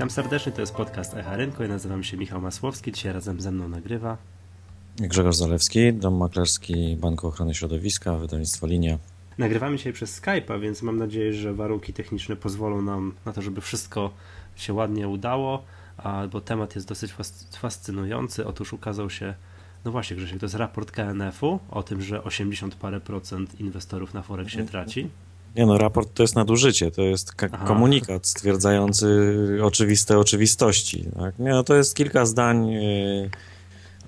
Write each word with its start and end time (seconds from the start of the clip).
Witam 0.00 0.10
serdecznie, 0.10 0.52
to 0.52 0.60
jest 0.60 0.74
podcast 0.74 1.14
Echa 1.14 1.36
Rynku. 1.36 1.62
Ja 1.62 1.68
nazywam 1.68 2.04
się 2.04 2.16
Michał 2.16 2.40
Masłowski, 2.40 2.92
dzisiaj 2.92 3.12
razem 3.12 3.40
ze 3.40 3.52
mną 3.52 3.68
nagrywa 3.68 4.16
Grzegorz 4.96 5.36
Zalewski, 5.36 5.92
dom 5.92 6.16
maklerski 6.16 6.96
Banku 6.96 7.26
Ochrony 7.26 7.54
Środowiska, 7.54 8.14
wydawnictwo 8.14 8.66
Linia. 8.66 8.98
Nagrywamy 9.38 9.76
dzisiaj 9.76 9.92
przez 9.92 10.20
Skype'a, 10.20 10.60
więc 10.60 10.82
mam 10.82 10.96
nadzieję, 10.96 11.32
że 11.32 11.54
warunki 11.54 11.92
techniczne 11.92 12.36
pozwolą 12.36 12.82
nam 12.82 13.14
na 13.26 13.32
to, 13.32 13.42
żeby 13.42 13.60
wszystko 13.60 14.10
się 14.56 14.72
ładnie 14.72 15.08
udało, 15.08 15.64
bo 16.32 16.40
temat 16.40 16.74
jest 16.74 16.88
dosyć 16.88 17.14
fascynujący. 17.58 18.46
Otóż 18.46 18.72
ukazał 18.72 19.10
się, 19.10 19.34
no 19.84 19.90
właśnie 19.90 20.16
Grzesiek, 20.16 20.40
to 20.40 20.46
jest 20.46 20.56
raport 20.56 20.90
KNF-u 20.90 21.60
o 21.70 21.82
tym, 21.82 22.02
że 22.02 22.24
80 22.24 22.74
parę 22.74 23.00
procent 23.00 23.60
inwestorów 23.60 24.14
na 24.14 24.22
Forexie 24.22 24.64
traci. 24.64 25.10
Nie 25.56 25.66
no, 25.66 25.78
raport 25.78 26.14
to 26.14 26.22
jest 26.22 26.36
nadużycie, 26.36 26.90
to 26.90 27.02
jest 27.02 27.32
komunikat 27.66 28.26
stwierdzający 28.26 29.36
oczywiste 29.62 30.18
oczywistości. 30.18 31.04
Tak? 31.18 31.38
Nie, 31.38 31.50
no, 31.50 31.64
to 31.64 31.74
jest 31.74 31.96
kilka 31.96 32.26
zdań, 32.26 32.68
yy, 32.68 33.30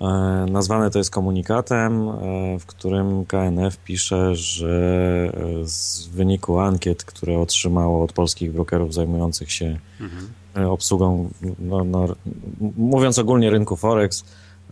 yy, 0.01 0.51
nazwane 0.51 0.91
to 0.91 0.97
jest 0.97 1.11
komunikatem, 1.11 2.05
yy, 2.05 2.59
w 2.59 2.65
którym 2.65 3.25
KNF 3.25 3.77
pisze, 3.77 4.35
że 4.35 4.73
z 5.63 6.07
wyniku 6.07 6.59
ankiet, 6.59 7.03
które 7.03 7.39
otrzymało 7.39 8.03
od 8.03 8.13
polskich 8.13 8.51
brokerów 8.51 8.93
zajmujących 8.93 9.51
się 9.51 9.79
mhm. 9.99 10.69
obsługą, 10.69 11.29
no, 11.59 11.83
no, 11.83 12.07
mówiąc 12.77 13.19
ogólnie 13.19 13.49
rynku 13.49 13.75
Forex, 13.75 14.23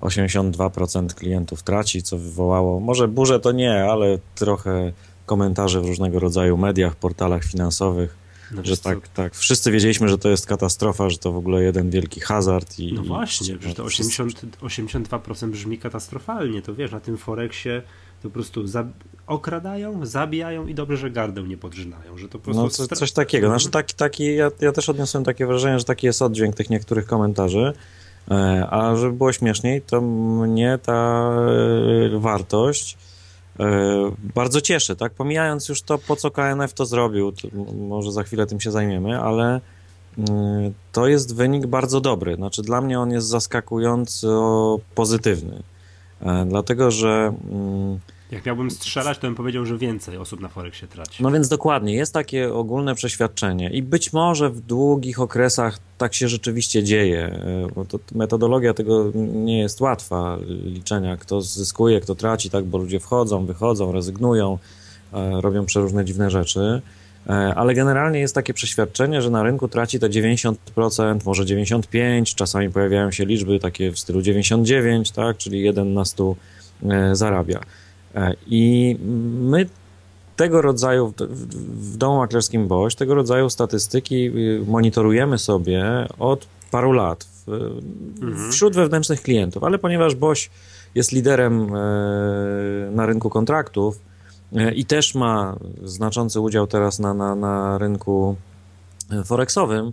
82% 0.02 1.14
klientów 1.14 1.64
traci, 1.64 2.04
co 2.04 2.18
wywołało, 2.18 2.80
może 2.80 3.08
burzę 3.08 3.40
to 3.40 3.52
nie, 3.52 3.84
ale 3.84 4.20
trochę 4.36 4.92
komentarze 5.26 5.82
w 5.82 5.86
różnego 5.86 6.20
rodzaju 6.20 6.58
mediach, 6.58 6.96
portalach 6.96 7.44
finansowych, 7.44 8.22
no 8.52 8.62
że 8.66 8.78
tak, 8.78 9.08
tak, 9.08 9.36
wszyscy 9.36 9.72
wiedzieliśmy, 9.72 10.10
że 10.10 10.18
to 10.18 10.30
jest 10.30 10.46
katastrofa, 10.46 11.10
że 11.10 11.18
to 11.18 11.32
w 11.32 11.38
ogóle 11.38 11.64
jeden 11.64 11.90
wielki 11.90 12.20
hazard. 12.20 12.80
I, 12.80 12.94
no 12.94 13.04
właśnie, 13.04 13.58
że 13.62 13.74
to 13.74 13.84
80, 13.84 14.42
82% 14.62 15.50
brzmi 15.50 15.78
katastrofalnie, 15.78 16.62
to 16.62 16.76
wiesz, 16.76 16.92
na 16.92 17.00
tym 17.00 17.18
Forexie 17.18 17.82
to 18.22 18.30
po 18.30 18.34
prostu 18.34 18.68
za, 18.68 18.88
okradają, 19.28 20.06
zabijają 20.06 20.68
i 20.68 20.76
dobrze, 20.76 20.98
że 20.98 21.12
gardę 21.12 21.44
nie 21.44 21.58
podrzynają, 21.58 22.18
że 22.18 22.28
to 22.28 22.40
po 22.40 22.44
prostu... 22.44 22.62
No 22.62 22.70
co, 22.70 22.88
coś 22.88 23.12
takiego, 23.12 23.48
znaczy 23.48 23.70
taki, 23.70 23.96
taki, 23.96 24.36
ja, 24.36 24.52
ja 24.60 24.72
też 24.72 24.90
odniosłem 24.90 25.24
takie 25.24 25.46
wrażenie, 25.46 25.80
że 25.80 25.86
taki 25.86 26.08
jest 26.08 26.22
oddźwięk 26.22 26.56
tych 26.56 26.70
niektórych 26.70 27.06
komentarzy, 27.06 27.74
e, 28.32 28.68
a 28.70 28.96
żeby 28.96 29.14
było 29.14 29.34
śmieszniej, 29.34 29.82
to 29.82 30.02
mnie 30.02 30.80
ta 30.84 31.32
e, 32.16 32.20
wartość 32.20 32.98
bardzo 34.36 34.62
cieszy, 34.62 34.96
tak? 34.96 35.14
Pomijając 35.14 35.70
już 35.70 35.82
to, 35.82 35.98
po 35.98 36.16
co 36.16 36.32
KNF 36.32 36.74
to 36.74 36.86
zrobił, 36.86 37.32
to 37.32 37.48
może 37.78 38.12
za 38.12 38.24
chwilę 38.24 38.46
tym 38.46 38.60
się 38.60 38.72
zajmiemy, 38.72 39.20
ale 39.20 39.62
to 40.92 41.08
jest 41.08 41.36
wynik 41.36 41.68
bardzo 41.68 42.02
dobry. 42.02 42.36
Znaczy, 42.36 42.62
dla 42.62 42.82
mnie 42.82 43.00
on 43.00 43.12
jest 43.12 43.28
zaskakująco 43.28 44.80
pozytywny. 44.96 45.64
E, 46.22 46.46
dlatego, 46.50 46.92
że 46.92 47.34
mm, 47.52 48.00
jak 48.32 48.46
miałbym 48.46 48.72
strzelać, 48.72 49.18
to 49.18 49.28
bym 49.28 49.36
powiedział, 49.36 49.66
że 49.66 49.78
więcej 49.78 50.18
osób 50.18 50.40
na 50.40 50.48
Forexie 50.48 50.88
traci. 50.88 51.24
No 51.24 51.32
więc 51.32 51.50
dokładnie, 51.50 51.94
jest 51.94 52.14
takie 52.14 52.54
ogólne 52.54 52.96
przeświadczenie 52.96 53.70
i 53.70 53.84
być 53.84 54.14
może 54.14 54.50
w 54.50 54.60
długich 54.60 55.20
okresach 55.20 55.80
tak 55.98 56.14
się 56.14 56.28
rzeczywiście 56.28 56.84
dzieje, 56.84 57.26
e, 57.26 57.68
bo 57.76 57.86
to, 57.86 58.00
metodologia 58.16 58.74
tego 58.74 59.12
nie 59.16 59.60
jest 59.60 59.82
łatwa, 59.82 60.38
liczenia 60.48 61.18
kto 61.18 61.42
zyskuje, 61.42 62.02
kto 62.02 62.16
traci, 62.16 62.50
tak, 62.50 62.66
bo 62.66 62.78
ludzie 62.78 63.00
wchodzą, 63.00 63.46
wychodzą, 63.46 63.92
rezygnują, 63.92 64.58
e, 65.14 65.42
robią 65.42 65.66
przeróżne 65.66 66.06
dziwne 66.06 66.32
rzeczy, 66.32 66.82
e, 67.28 67.32
ale 67.56 67.74
generalnie 67.74 68.20
jest 68.20 68.36
takie 68.36 68.54
przeświadczenie, 68.54 69.22
że 69.22 69.30
na 69.30 69.44
rynku 69.44 69.68
traci 69.68 70.00
to 70.00 70.10
90%, 70.10 71.26
może 71.26 71.46
95%, 71.46 72.36
czasami 72.36 72.70
pojawiają 72.70 73.12
się 73.12 73.26
liczby 73.26 73.60
takie 73.60 73.92
w 73.92 74.00
stylu 74.00 74.22
99%, 74.22 75.12
tak, 75.12 75.38
czyli 75.38 75.62
1 75.62 75.94
na 75.94 76.06
100 76.06 76.36
zarabia. 77.14 77.60
E, 78.16 78.34
I 78.48 78.96
my 79.42 79.66
tego 80.36 80.62
rodzaju, 80.62 81.14
w 81.60 81.98
domu 81.98 82.18
maklerskim 82.18 82.68
BOŚ, 82.68 82.96
tego 82.96 83.16
rodzaju 83.16 83.50
statystyki 83.50 84.26
y, 84.26 84.64
monitorujemy 84.68 85.38
sobie 85.38 86.08
od 86.20 86.48
paru 86.72 86.92
lat 86.92 87.28
mhm. 88.22 88.52
wśród 88.52 88.76
wewnętrznych 88.76 89.22
klientów, 89.22 89.64
ale 89.64 89.80
ponieważ 89.80 90.16
BOŚ 90.16 90.50
jest 90.96 91.12
liderem 91.12 91.76
e, 91.76 92.92
na 92.92 93.06
rynku 93.06 93.30
kontraktów 93.30 94.00
e, 94.54 94.74
i 94.74 94.86
też 94.86 95.16
ma 95.16 95.56
znaczący 95.84 96.40
udział 96.40 96.68
teraz 96.68 97.00
na, 97.00 97.14
na, 97.14 97.36
na 97.36 97.78
rynku 97.78 98.36
forexowym, 99.26 99.92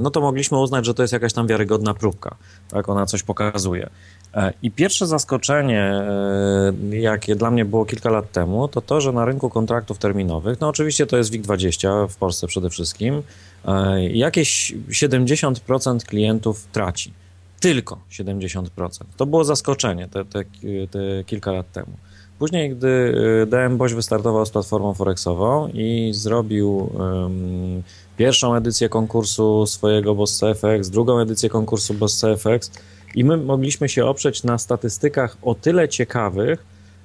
no 0.00 0.10
to 0.10 0.20
mogliśmy 0.20 0.58
uznać, 0.58 0.86
że 0.86 0.94
to 0.94 1.02
jest 1.02 1.12
jakaś 1.12 1.32
tam 1.32 1.46
wiarygodna 1.46 1.94
próbka, 1.94 2.36
tak, 2.68 2.88
ona 2.88 3.06
coś 3.06 3.22
pokazuje. 3.22 3.90
E, 4.34 4.52
I 4.62 4.70
pierwsze 4.70 5.06
zaskoczenie, 5.06 5.82
e, 5.82 6.96
jakie 6.96 7.36
dla 7.36 7.50
mnie 7.50 7.64
było 7.64 7.84
kilka 7.84 8.10
lat 8.10 8.32
temu, 8.32 8.68
to 8.68 8.80
to, 8.80 9.00
że 9.00 9.12
na 9.12 9.24
rynku 9.24 9.50
kontraktów 9.50 9.98
terminowych, 9.98 10.60
no 10.60 10.68
oczywiście 10.68 11.06
to 11.06 11.16
jest 11.16 11.32
WIG20 11.32 12.08
w 12.08 12.16
Polsce 12.16 12.46
przede 12.46 12.70
wszystkim, 12.70 13.22
e, 13.64 14.06
jakieś 14.06 14.74
70% 14.90 16.04
klientów 16.04 16.66
traci. 16.72 17.12
Tylko 17.60 17.98
70%. 18.10 19.04
To 19.16 19.26
było 19.26 19.44
zaskoczenie 19.44 20.08
te, 20.08 20.24
te, 20.24 20.44
te 20.90 21.24
kilka 21.26 21.52
lat 21.52 21.72
temu. 21.72 21.92
Później, 22.40 22.70
gdy 22.70 23.14
DM 23.46 23.76
Boś 23.76 23.94
wystartował 23.94 24.46
z 24.46 24.50
platformą 24.50 24.94
Forexową 24.94 25.68
i 25.68 26.10
zrobił 26.14 26.76
um, 26.76 27.82
pierwszą 28.16 28.54
edycję 28.54 28.88
konkursu 28.88 29.66
swojego 29.66 30.14
Boss 30.14 30.40
FX, 30.54 30.90
drugą 30.90 31.20
edycję 31.20 31.48
konkursu 31.48 31.94
Boss 31.94 32.24
FX, 32.38 32.70
i 33.14 33.24
my 33.24 33.36
mogliśmy 33.36 33.88
się 33.88 34.06
oprzeć 34.06 34.44
na 34.44 34.58
statystykach 34.58 35.36
o 35.42 35.54
tyle 35.54 35.88
ciekawych, 35.88 36.64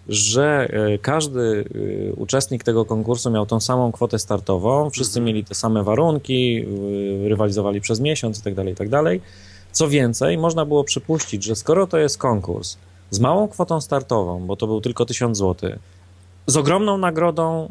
że 0.09 0.67
e, 0.69 0.97
każdy 0.97 1.65
e, 2.09 2.13
uczestnik 2.13 2.63
tego 2.63 2.85
konkursu 2.85 3.31
miał 3.31 3.45
tą 3.45 3.59
samą 3.59 3.91
kwotę 3.91 4.19
startową, 4.19 4.89
wszyscy 4.89 5.19
mhm. 5.19 5.25
mieli 5.25 5.45
te 5.45 5.55
same 5.55 5.83
warunki, 5.83 6.65
rywalizowali 7.27 7.81
przez 7.81 7.99
miesiąc 7.99 8.37
itd., 8.37 8.55
tak 8.55 8.67
itd. 8.67 9.03
Tak 9.03 9.29
Co 9.71 9.89
więcej, 9.89 10.37
można 10.37 10.65
było 10.65 10.83
przypuścić, 10.83 11.43
że 11.43 11.55
skoro 11.55 11.87
to 11.87 11.97
jest 11.97 12.17
konkurs 12.17 12.77
z 13.15 13.19
małą 13.19 13.47
kwotą 13.47 13.81
startową, 13.81 14.45
bo 14.45 14.55
to 14.55 14.67
był 14.67 14.81
tylko 14.81 15.05
1000 15.05 15.37
zł, 15.37 15.71
z 16.47 16.57
ogromną 16.57 16.97
nagrodą 16.97 17.69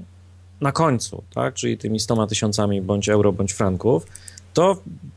na 0.61 0.73
końcu, 0.73 1.23
tak, 1.35 1.55
czyli 1.55 1.79
tymi 1.79 2.01
100 2.01 2.27
tysiącami 2.27 2.83
bądź 2.83 3.09
euro, 3.09 3.33
bądź 3.33 3.53
franków, 3.53 4.07
to 4.55 4.77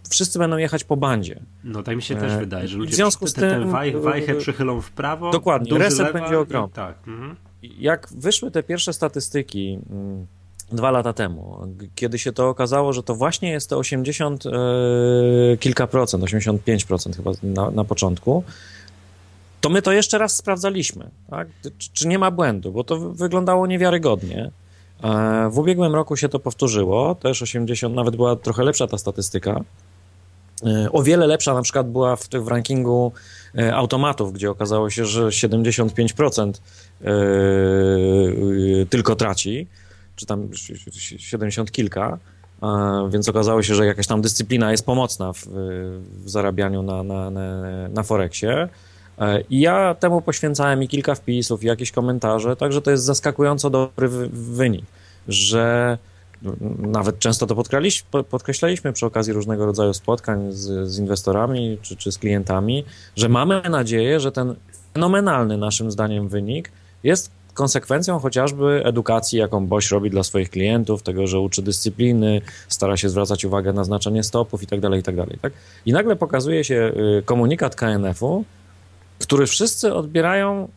wszyscy 0.10 0.40
będą 0.40 0.58
jechać 0.58 0.84
po 0.84 0.98
bandzie. 0.98 1.40
No 1.64 1.84
tak 1.84 1.96
mi 1.96 2.02
się 2.02 2.16
też 2.16 2.32
e, 2.32 2.40
wydaje, 2.40 2.68
że 2.68 2.78
ludzie 2.78 2.92
w 2.92 2.96
związku 2.96 3.28
z 3.28 3.34
tym, 3.34 3.50
tę 3.50 3.66
waj, 3.66 3.92
wajchę 3.92 4.36
przychylą 4.36 4.82
w 4.82 4.92
prawo. 4.92 5.32
Dokładnie, 5.32 5.78
reset 5.78 6.14
będzie 6.14 6.40
ogromny. 6.40 6.74
Tak. 6.74 6.96
Mhm. 7.08 7.36
Jak 7.80 8.08
wyszły 8.12 8.52
te 8.52 8.64
pierwsze 8.64 8.94
statystyki 8.94 9.80
mm, 9.90 10.28
dwa 10.72 10.92
lata 10.92 11.14
temu, 11.14 11.68
kiedy 11.96 12.20
się 12.20 12.32
to 12.32 12.50
okazało, 12.50 12.94
że 12.94 13.04
to 13.04 13.16
właśnie 13.16 13.52
jest 13.52 13.70
te 13.70 13.78
80 13.78 14.46
e, 14.46 14.50
kilka 15.58 15.88
procent, 15.88 16.24
85 16.24 16.86
chyba 17.16 17.32
na, 17.44 17.72
na 17.72 17.84
początku, 17.84 18.44
to 19.68 19.72
my 19.72 19.82
to 19.82 19.92
jeszcze 19.92 20.18
raz 20.18 20.36
sprawdzaliśmy, 20.36 21.10
tak? 21.30 21.48
czy, 21.62 21.90
czy 21.94 22.08
nie 22.08 22.20
ma 22.20 22.32
błędu, 22.32 22.72
bo 22.72 22.84
to 22.84 23.00
wyglądało 23.00 23.68
niewiarygodnie. 23.68 24.52
E, 25.04 25.50
w 25.52 25.58
ubiegłym 25.60 25.96
roku 25.96 26.16
się 26.16 26.30
to 26.30 26.40
powtórzyło, 26.40 27.16
też 27.16 27.42
80, 27.42 27.96
nawet 27.96 28.16
była 28.16 28.36
trochę 28.36 28.64
lepsza 28.64 28.88
ta 28.88 28.98
statystyka. 28.98 29.62
E, 30.66 30.92
o 30.92 31.04
wiele 31.04 31.28
lepsza 31.28 31.54
na 31.54 31.62
przykład 31.62 31.92
była 31.92 32.16
w, 32.16 32.30
w 32.30 32.48
rankingu 32.48 33.12
e, 33.58 33.76
automatów, 33.76 34.34
gdzie 34.34 34.52
okazało 34.52 34.90
się, 34.90 35.06
że 35.06 35.28
75% 35.28 36.54
tylko 38.90 39.16
traci, 39.16 39.68
czy 40.16 40.26
tam 40.26 40.50
70 41.18 41.72
kilka, 41.72 42.18
więc 43.10 43.30
okazało 43.30 43.64
się, 43.64 43.76
że 43.76 43.86
jakaś 43.86 44.08
tam 44.08 44.22
dyscyplina 44.22 44.72
jest 44.72 44.86
pomocna 44.86 45.34
w, 45.34 45.48
w 46.26 46.30
zarabianiu 46.30 46.82
na, 46.84 47.04
na, 47.04 47.30
na, 47.30 47.62
na 47.90 48.04
Forexie. 48.04 48.70
E, 49.20 49.42
I 49.42 49.60
ja 49.60 49.96
temu 49.96 50.22
poświęcałem 50.22 50.84
i 50.84 50.88
kilka 50.88 51.16
wpisów, 51.16 51.64
i 51.64 51.68
jakieś 51.68 51.92
komentarze, 51.92 52.56
także 52.56 52.82
to 52.82 52.92
jest 52.92 53.04
zaskakująco 53.04 53.70
dobry 53.70 54.10
wynik, 54.32 54.86
że 55.28 55.98
nawet 56.78 57.20
często 57.20 57.48
to 57.48 57.56
podkreślaliśmy 58.24 58.94
przy 58.94 59.06
okazji 59.06 59.34
różnego 59.34 59.66
rodzaju 59.66 59.94
spotkań 59.94 60.52
z, 60.52 60.90
z 60.90 61.00
inwestorami 61.00 61.78
czy, 61.82 61.96
czy 61.96 62.12
z 62.12 62.18
klientami, 62.18 62.86
że 63.16 63.30
mamy 63.30 63.62
nadzieję, 63.70 64.20
że 64.20 64.32
ten 64.32 64.56
fenomenalny 64.94 65.58
naszym 65.58 65.92
zdaniem 65.92 66.28
wynik 66.28 66.72
jest 67.04 67.32
konsekwencją 67.54 68.20
chociażby 68.20 68.82
edukacji, 68.86 69.40
jaką 69.40 69.68
BOŚ 69.68 69.92
robi 69.92 70.10
dla 70.10 70.24
swoich 70.24 70.50
klientów, 70.50 71.04
tego, 71.04 71.28
że 71.28 71.40
uczy 71.40 71.62
dyscypliny, 71.62 72.42
stara 72.68 72.98
się 72.98 73.10
zwracać 73.10 73.46
uwagę 73.46 73.74
na 73.74 73.84
znaczenie 73.84 74.24
stopów 74.24 74.64
i 74.64 74.68
tak 74.68 74.80
dalej, 74.80 75.00
i 75.00 75.04
tak. 75.04 75.16
Tak? 75.42 75.54
I 75.86 75.94
nagle 75.94 76.16
pokazuje 76.16 76.64
się 76.64 76.94
y, 77.20 77.24
komunikat 77.26 77.76
KNF-u, 77.76 78.46
który 79.20 79.46
wszyscy 79.48 79.94
odbierają 79.94 80.68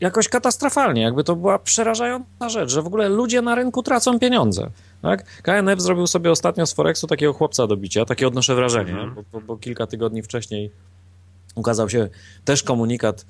jakoś 0.00 0.28
katastrofalnie, 0.28 1.02
jakby 1.02 1.24
to 1.24 1.36
była 1.36 1.58
przerażająca 1.58 2.48
rzecz, 2.48 2.70
że 2.70 2.82
w 2.82 2.86
ogóle 2.86 3.08
ludzie 3.08 3.42
na 3.42 3.54
rynku 3.54 3.82
tracą 3.82 4.18
pieniądze. 4.18 4.70
Tak? 5.02 5.24
KNF 5.42 5.80
zrobił 5.82 6.06
sobie 6.06 6.30
ostatnio 6.30 6.66
z 6.66 6.72
Forexu 6.72 7.06
takiego 7.06 7.32
chłopca 7.32 7.66
do 7.66 7.76
bicia, 7.76 8.04
takie 8.04 8.28
odnoszę 8.28 8.54
wrażenie, 8.54 8.90
Mhm. 8.92 9.14
bo, 9.14 9.22
bo, 9.32 9.40
bo 9.40 9.56
kilka 9.56 9.86
tygodni 9.86 10.22
wcześniej 10.22 10.70
ukazał 11.54 11.88
się 11.88 12.08
też 12.44 12.62
komunikat, 12.62 13.26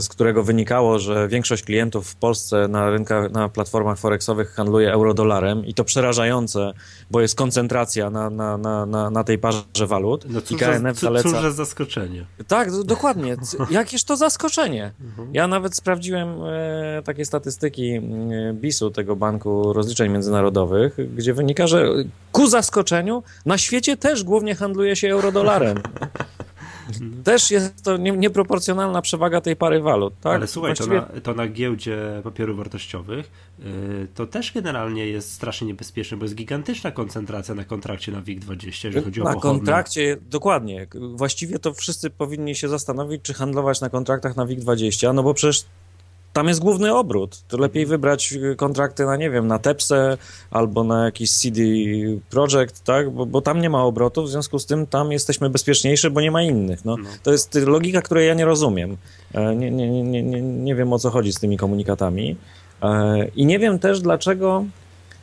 z 0.00 0.08
którego 0.08 0.42
wynikało, 0.42 0.98
że 0.98 1.28
większość 1.28 1.62
klientów 1.62 2.08
w 2.08 2.16
Polsce 2.16 2.68
na 2.68 2.90
rynkach, 2.90 3.30
na 3.30 3.48
platformach 3.48 3.98
forexowych 3.98 4.50
handluje 4.50 4.92
eurodolarem 4.92 5.66
i 5.66 5.74
to 5.74 5.84
przerażające, 5.84 6.72
bo 7.10 7.20
jest 7.20 7.34
koncentracja 7.34 8.10
na, 8.10 8.30
na, 8.30 8.58
na, 8.58 8.86
na, 8.86 9.10
na 9.10 9.24
tej 9.24 9.38
parze 9.38 9.86
walut 9.86 10.24
No 10.28 10.40
i 10.40 10.42
cóż, 10.42 10.60
KNF 10.60 10.98
za, 10.98 11.06
zaleca... 11.06 11.28
cóż 11.28 11.40
za 11.40 11.50
zaskoczenie. 11.50 12.26
Tak, 12.48 12.82
dokładnie. 12.84 13.36
Jakież 13.70 14.04
to 14.04 14.16
zaskoczenie. 14.16 14.92
Mhm. 15.00 15.28
Ja 15.34 15.48
nawet 15.48 15.76
sprawdziłem 15.76 16.28
e, 16.28 17.02
takie 17.04 17.24
statystyki 17.24 17.92
e, 17.92 18.00
BIS-u, 18.52 18.90
tego 18.90 19.16
Banku 19.16 19.72
Rozliczeń 19.72 20.12
Międzynarodowych, 20.12 21.14
gdzie 21.16 21.34
wynika, 21.34 21.66
że 21.66 21.86
ku 22.32 22.46
zaskoczeniu 22.46 23.22
na 23.46 23.58
świecie 23.58 23.96
też 23.96 24.24
głównie 24.24 24.54
handluje 24.54 24.96
się 24.96 25.10
eurodolarem. 25.10 25.78
Też 27.24 27.50
jest 27.50 27.82
to 27.84 27.96
nie, 27.96 28.12
nieproporcjonalna 28.12 29.02
przewaga 29.02 29.40
tej 29.40 29.56
pary 29.56 29.80
walut. 29.80 30.14
Tak? 30.20 30.34
Ale 30.34 30.46
słuchaj, 30.46 30.74
Właściwie- 30.74 31.00
to, 31.00 31.14
na, 31.14 31.20
to 31.20 31.34
na 31.34 31.48
giełdzie 31.48 32.20
papierów 32.24 32.56
wartościowych 32.56 33.30
yy, 33.58 33.64
to 34.14 34.26
też 34.26 34.52
generalnie 34.52 35.06
jest 35.06 35.32
strasznie 35.32 35.66
niebezpieczne, 35.66 36.16
bo 36.16 36.24
jest 36.24 36.34
gigantyczna 36.34 36.90
koncentracja 36.90 37.54
na 37.54 37.64
kontrakcie 37.64 38.12
na 38.12 38.22
WIG20, 38.22 38.84
jeżeli 38.84 39.04
chodzi 39.04 39.20
o 39.20 39.24
Na 39.24 39.34
pochodne. 39.34 39.58
kontrakcie, 39.58 40.16
dokładnie. 40.30 40.86
Właściwie 41.14 41.58
to 41.58 41.74
wszyscy 41.74 42.10
powinni 42.10 42.54
się 42.54 42.68
zastanowić, 42.68 43.22
czy 43.22 43.34
handlować 43.34 43.80
na 43.80 43.88
kontraktach 43.90 44.36
na 44.36 44.46
WIG20, 44.46 45.14
no 45.14 45.22
bo 45.22 45.34
przecież 45.34 45.64
tam 46.32 46.48
jest 46.48 46.60
główny 46.60 46.94
obrót. 46.94 47.42
To 47.48 47.58
lepiej 47.58 47.86
wybrać 47.86 48.32
y, 48.32 48.56
kontrakty 48.56 49.04
na, 49.04 49.16
nie 49.16 49.30
wiem, 49.30 49.46
na 49.46 49.58
Tepse 49.58 50.18
albo 50.50 50.84
na 50.84 51.04
jakiś 51.04 51.30
CD 51.32 51.60
Projekt, 52.30 52.84
tak? 52.84 53.10
Bo, 53.10 53.26
bo 53.26 53.40
tam 53.42 53.60
nie 53.60 53.70
ma 53.70 53.84
obrotu, 53.84 54.22
w 54.22 54.30
związku 54.30 54.58
z 54.58 54.66
tym 54.66 54.86
tam 54.86 55.12
jesteśmy 55.12 55.50
bezpieczniejsi, 55.50 56.10
bo 56.10 56.20
nie 56.20 56.30
ma 56.30 56.42
innych. 56.42 56.84
No, 56.84 56.96
No. 56.96 57.08
To 57.22 57.32
jest 57.32 57.56
y, 57.56 57.66
logika, 57.66 58.02
której 58.02 58.28
ja 58.28 58.34
nie 58.34 58.44
rozumiem. 58.44 58.96
E, 59.34 59.56
Nie, 59.56 59.70
nie, 59.70 60.02
nie, 60.02 60.22
nie, 60.22 60.42
nie, 60.42 60.74
wiem, 60.74 60.92
o 60.92 60.98
co 60.98 61.10
chodzi 61.10 61.32
z 61.32 61.40
tymi 61.40 61.56
komunikatami. 61.56 62.36
E, 62.82 63.28
I 63.36 63.46
nie 63.46 63.58
wiem 63.58 63.78
też, 63.78 64.00
dlaczego... 64.00 64.64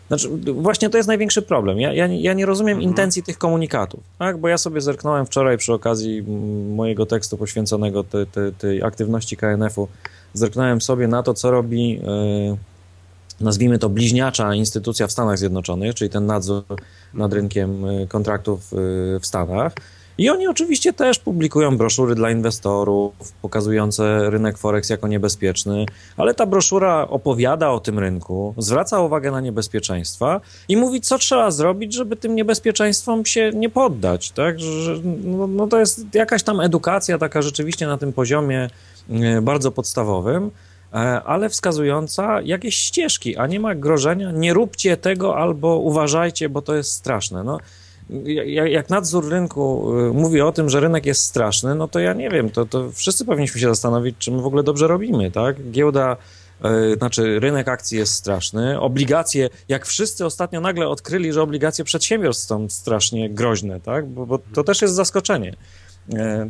Znaczy, 0.07 0.29
właśnie 0.53 0.89
to 0.89 0.97
jest 0.97 1.07
największy 1.07 1.41
problem. 1.41 1.79
Ja, 1.79 1.93
ja, 1.93 2.07
ja 2.07 2.33
nie 2.33 2.45
rozumiem 2.45 2.77
Mhm. 2.77 2.89
intencji 2.89 3.23
tych 3.23 3.37
komunikatów, 3.37 3.99
tak? 4.19 4.37
bo 4.37 4.47
ja 4.47 4.57
sobie 4.57 4.81
zerknąłem 4.81 5.25
wczoraj 5.25 5.57
przy 5.57 5.73
okazji 5.73 6.17
mm, 6.19 6.73
mojego 6.75 7.05
tekstu 7.05 7.37
poświęconego 7.37 8.03
te, 8.03 8.25
te, 8.25 8.51
tej 8.51 8.83
aktywności 8.83 9.37
KNF-u, 9.37 9.87
zerknąłem 10.33 10.81
sobie 10.81 11.07
na 11.07 11.23
to, 11.23 11.33
co 11.33 11.51
robi, 11.51 12.01
e, 12.07 12.57
nazwijmy 13.41 13.79
to 13.79 13.89
bliźniacza 13.89 14.55
instytucja 14.55 15.07
w 15.07 15.11
Stanach 15.11 15.37
Zjednoczonych, 15.37 15.95
czyli 15.95 16.09
ten 16.09 16.25
nadzór 16.25 16.63
nad 17.13 17.33
rynkiem 17.33 17.85
e, 17.85 18.07
kontraktów 18.07 18.73
e, 18.73 19.19
w 19.19 19.25
Stanach. 19.25 19.73
I 20.19 20.29
oni 20.29 20.47
oczywiście 20.47 20.93
też 20.93 21.19
publikują 21.19 21.77
broszury 21.77 22.15
dla 22.15 22.31
inwestorów, 22.31 23.13
pokazujące 23.41 24.29
rynek 24.29 24.57
Forex 24.57 24.89
jako 24.89 25.07
niebezpieczny, 25.07 25.85
ale 26.17 26.33
ta 26.33 26.45
broszura 26.45 27.07
opowiada 27.07 27.69
o 27.69 27.79
tym 27.79 27.99
rynku, 27.99 28.53
zwraca 28.57 29.01
uwagę 29.01 29.31
na 29.31 29.41
niebezpieczeństwa 29.41 30.41
i 30.67 30.77
mówi, 30.77 31.01
co 31.01 31.17
trzeba 31.17 31.51
zrobić, 31.51 31.93
żeby 31.93 32.15
tym 32.15 32.35
niebezpieczeństwom 32.35 33.25
się 33.25 33.51
nie 33.53 33.69
poddać. 33.69 34.31
Tak? 34.31 34.59
Że, 34.59 34.95
no, 35.23 35.47
no 35.47 35.67
to 35.67 35.79
jest 35.79 36.05
jakaś 36.13 36.43
tam 36.43 36.59
edukacja 36.59 37.17
taka 37.17 37.41
rzeczywiście 37.41 37.87
na 37.87 37.97
tym 37.97 38.13
poziomie 38.13 38.69
bardzo 39.41 39.71
podstawowym, 39.71 40.51
e, 40.93 40.97
ale 41.23 41.49
wskazująca 41.49 42.41
jakieś 42.41 42.75
ścieżki, 42.77 43.37
a 43.37 43.47
nie 43.47 43.59
ma 43.59 43.75
grożenia, 43.75 44.31
nie 44.31 44.53
róbcie 44.53 44.97
tego 44.97 45.37
albo 45.37 45.77
uważajcie, 45.77 46.49
bo 46.49 46.61
to 46.61 46.75
jest 46.75 46.91
straszne. 46.91 47.43
No, 47.43 47.59
ja- 48.25 48.67
jak 48.67 48.89
nadzór 48.89 49.29
rynku 49.29 49.93
y, 49.99 50.13
mówi 50.13 50.41
o 50.41 50.51
tym, 50.51 50.69
że 50.69 50.79
rynek 50.79 51.05
jest 51.05 51.21
straszny, 51.23 51.75
no 51.75 51.87
to 51.87 51.99
ja 51.99 52.13
nie 52.13 52.29
wiem, 52.29 52.49
to, 52.49 52.65
to 52.65 52.91
wszyscy 52.91 53.25
powinniśmy 53.25 53.59
się 53.61 53.67
zastanowić, 53.67 54.15
czy 54.19 54.31
my 54.31 54.41
w 54.41 54.45
ogóle 54.45 54.63
dobrze 54.63 54.87
robimy, 54.87 55.31
tak? 55.31 55.71
Giełda, 55.71 56.17
znaczy 56.97 57.39
rynek 57.39 57.67
akcji 57.67 57.97
jest 57.97 58.13
straszny, 58.13 58.79
obligacje, 58.79 59.49
jak 59.67 59.85
wszyscy 59.85 60.25
ostatnio 60.25 60.61
nagle 60.61 60.87
odkryli, 60.87 61.33
że 61.33 61.41
obligacje 61.41 61.85
przedsiębiorstw 61.85 62.47
są 62.47 62.69
strasznie 62.69 63.29
groźne, 63.29 63.79
tak? 63.79 64.07
Bo, 64.07 64.25
bo 64.25 64.39
to 64.53 64.63
też 64.63 64.81
jest 64.81 64.93
zaskoczenie. 64.93 65.53
E, 66.13 66.47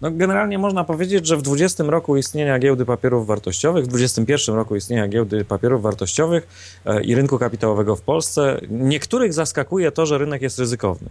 No, 0.00 0.10
generalnie 0.10 0.58
można 0.58 0.84
powiedzieć, 0.84 1.26
że 1.26 1.36
w 1.36 1.42
20 1.42 1.84
roku 1.84 2.16
istnienia 2.16 2.58
giełdy 2.58 2.84
papierów 2.84 3.26
wartościowych, 3.26 3.84
w 3.84 3.88
21 3.88 4.54
roku 4.54 4.76
istnienia 4.76 5.08
giełdy 5.08 5.44
papierów 5.44 5.82
wartościowych 5.82 6.48
e, 6.86 7.02
i 7.02 7.14
rynku 7.14 7.38
kapitałowego 7.38 7.96
w 7.96 8.02
Polsce, 8.02 8.60
niektórych 8.70 9.32
zaskakuje 9.32 9.92
to, 9.92 10.06
że 10.06 10.18
rynek 10.18 10.42
jest 10.42 10.58
ryzykowny. 10.58 11.08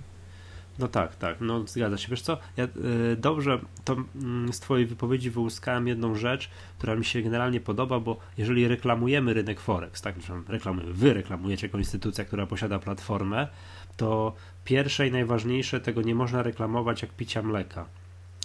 No 0.80 0.88
tak, 0.88 1.16
tak, 1.16 1.38
no 1.42 1.68
zgadza 1.68 1.98
się. 1.98 2.08
Wiesz 2.10 2.22
co, 2.22 2.38
ja 2.58 2.64
y, 2.64 3.16
dobrze 3.18 3.60
to 3.86 3.96
mm, 4.16 4.54
z 4.54 4.60
twojej 4.60 4.86
wypowiedzi 4.86 5.30
wyłuskałem 5.30 5.88
jedną 5.88 6.16
rzecz, 6.16 6.50
która 6.78 6.96
mi 6.96 7.06
się 7.06 7.22
generalnie 7.22 7.60
podoba, 7.60 8.00
bo 8.00 8.18
jeżeli 8.38 8.68
reklamujemy 8.68 9.34
rynek 9.34 9.60
Forex, 9.60 10.02
tak, 10.02 10.16
reklamujemy, 10.48 10.94
wy 10.94 11.14
reklamujecie 11.14 11.68
jako 11.68 11.78
instytucja, 11.78 12.26
która 12.26 12.46
posiada 12.46 12.80
platformę, 12.80 13.48
to 14.00 14.34
pierwsze 14.66 15.08
i 15.08 15.12
najważniejsze 15.12 15.80
tego 15.82 16.02
nie 16.02 16.16
można 16.16 16.44
reklamować 16.44 17.02
jak 17.02 17.12
picia 17.12 17.42
mleka. 17.42 17.86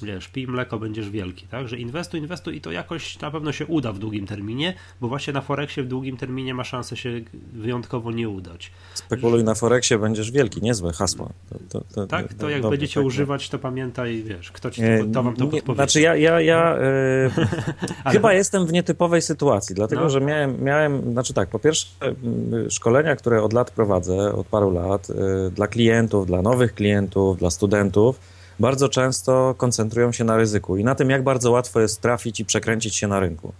Wiesz, 0.02 0.28
pij 0.28 0.46
mleko, 0.46 0.78
będziesz 0.78 1.10
wielki, 1.10 1.46
tak? 1.46 1.68
Że 1.68 1.78
inwestuj, 1.78 2.20
inwestuj 2.20 2.56
i 2.56 2.60
to 2.60 2.72
jakoś 2.72 3.20
na 3.20 3.30
pewno 3.30 3.52
się 3.52 3.66
uda 3.66 3.92
w 3.92 3.98
długim 3.98 4.26
terminie, 4.26 4.74
bo 5.00 5.08
właśnie 5.08 5.32
na 5.32 5.40
Forexie 5.40 5.82
w 5.82 5.88
długim 5.88 6.16
terminie 6.16 6.54
ma 6.54 6.64
szansę 6.64 6.96
się 6.96 7.20
wyjątkowo 7.52 8.12
nie 8.12 8.28
udać. 8.28 8.70
Spekuluj 8.94 9.44
na 9.44 9.54
Forexie, 9.54 9.98
będziesz 9.98 10.30
wielki, 10.30 10.62
niezłe 10.62 10.92
hasło. 10.92 11.30
To, 11.50 11.58
to, 11.68 11.84
to, 11.94 12.06
Tak, 12.06 12.34
to 12.34 12.50
jak 12.50 12.62
dobre, 12.62 12.76
będziecie 12.76 12.94
tak, 13.00 13.04
używać, 13.06 13.48
to 13.48 13.58
pamiętaj, 13.58 14.22
wiesz, 14.22 14.52
kto 14.52 14.70
ci 14.70 14.82
to, 14.82 14.86
to 15.12 15.22
wam 15.22 15.36
to 15.36 15.46
podpowie. 15.46 15.76
Znaczy 15.76 16.00
ja, 16.00 16.16
ja, 16.16 16.40
ja 16.40 16.76
e, 16.76 17.30
Ale- 18.04 18.12
chyba 18.12 18.32
jestem 18.32 18.66
w 18.66 18.72
nietypowej 18.72 19.22
sytuacji, 19.22 19.74
dlatego 19.74 20.02
No. 20.02 20.10
że 20.10 20.20
miałem, 20.20 20.64
miałem, 20.64 21.12
znaczy 21.12 21.34
tak, 21.34 21.48
po 21.48 21.58
pierwsze 21.58 21.86
m, 22.00 22.70
szkolenia, 22.70 23.16
które 23.16 23.42
od 23.42 23.52
lat 23.52 23.70
prowadzę, 23.70 24.32
od 24.32 24.46
paru 24.46 24.70
lat, 24.70 25.08
e, 25.10 25.50
dla 25.50 25.66
klientów, 25.66 26.26
dla 26.26 26.42
nowych 26.42 26.74
klientów, 26.74 27.38
dla 27.38 27.50
studentów, 27.50 28.20
bardzo 28.60 28.88
często 28.88 29.54
koncentrują 29.58 30.12
się 30.12 30.24
na 30.24 30.36
ryzyku 30.36 30.76
i 30.76 30.84
na 30.84 30.94
tym, 30.94 31.10
jak 31.10 31.22
bardzo 31.22 31.50
łatwo 31.50 31.80
jest 31.80 32.00
trafić 32.00 32.40
i 32.40 32.44
przekręcić 32.44 32.96
się 32.96 33.08
na 33.08 33.20
rynku. 33.20 33.52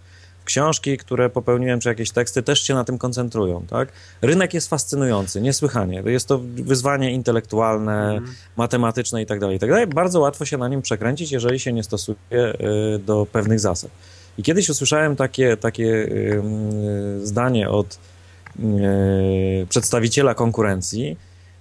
Książki, 0.45 0.97
które 0.97 1.29
popełniłem, 1.29 1.79
czy 1.79 1.89
jakieś 1.89 2.11
teksty 2.11 2.43
też 2.43 2.63
się 2.63 2.73
na 2.73 2.83
tym 2.83 2.97
koncentrują, 2.97 3.65
tak? 3.69 3.89
Rynek 4.21 4.53
jest 4.53 4.69
fascynujący, 4.69 5.41
niesłychanie. 5.41 6.03
Jest 6.05 6.27
to 6.27 6.39
wyzwanie 6.55 7.11
intelektualne, 7.11 8.13
Mhm. 8.13 8.35
matematyczne 8.57 9.21
i 9.21 9.25
tak 9.25 9.39
dalej, 9.39 9.55
i 9.55 9.59
tak 9.59 9.69
dalej. 9.69 9.87
Bardzo 9.87 10.19
łatwo 10.19 10.45
się 10.45 10.57
na 10.57 10.67
nim 10.67 10.81
przekręcić, 10.81 11.31
jeżeli 11.31 11.59
się 11.59 11.73
nie 11.73 11.83
stosuje 11.83 12.17
y, 12.31 12.99
do 12.99 13.27
pewnych 13.31 13.59
zasad. 13.59 13.91
I 14.37 14.43
kiedyś 14.43 14.69
usłyszałem 14.69 15.15
takie, 15.15 15.57
takie 15.57 15.83
y, 15.85 16.41
zdanie 17.23 17.69
od 17.69 17.99
y, 18.59 19.67
przedstawiciela 19.69 20.33
konkurencji, 20.33 21.17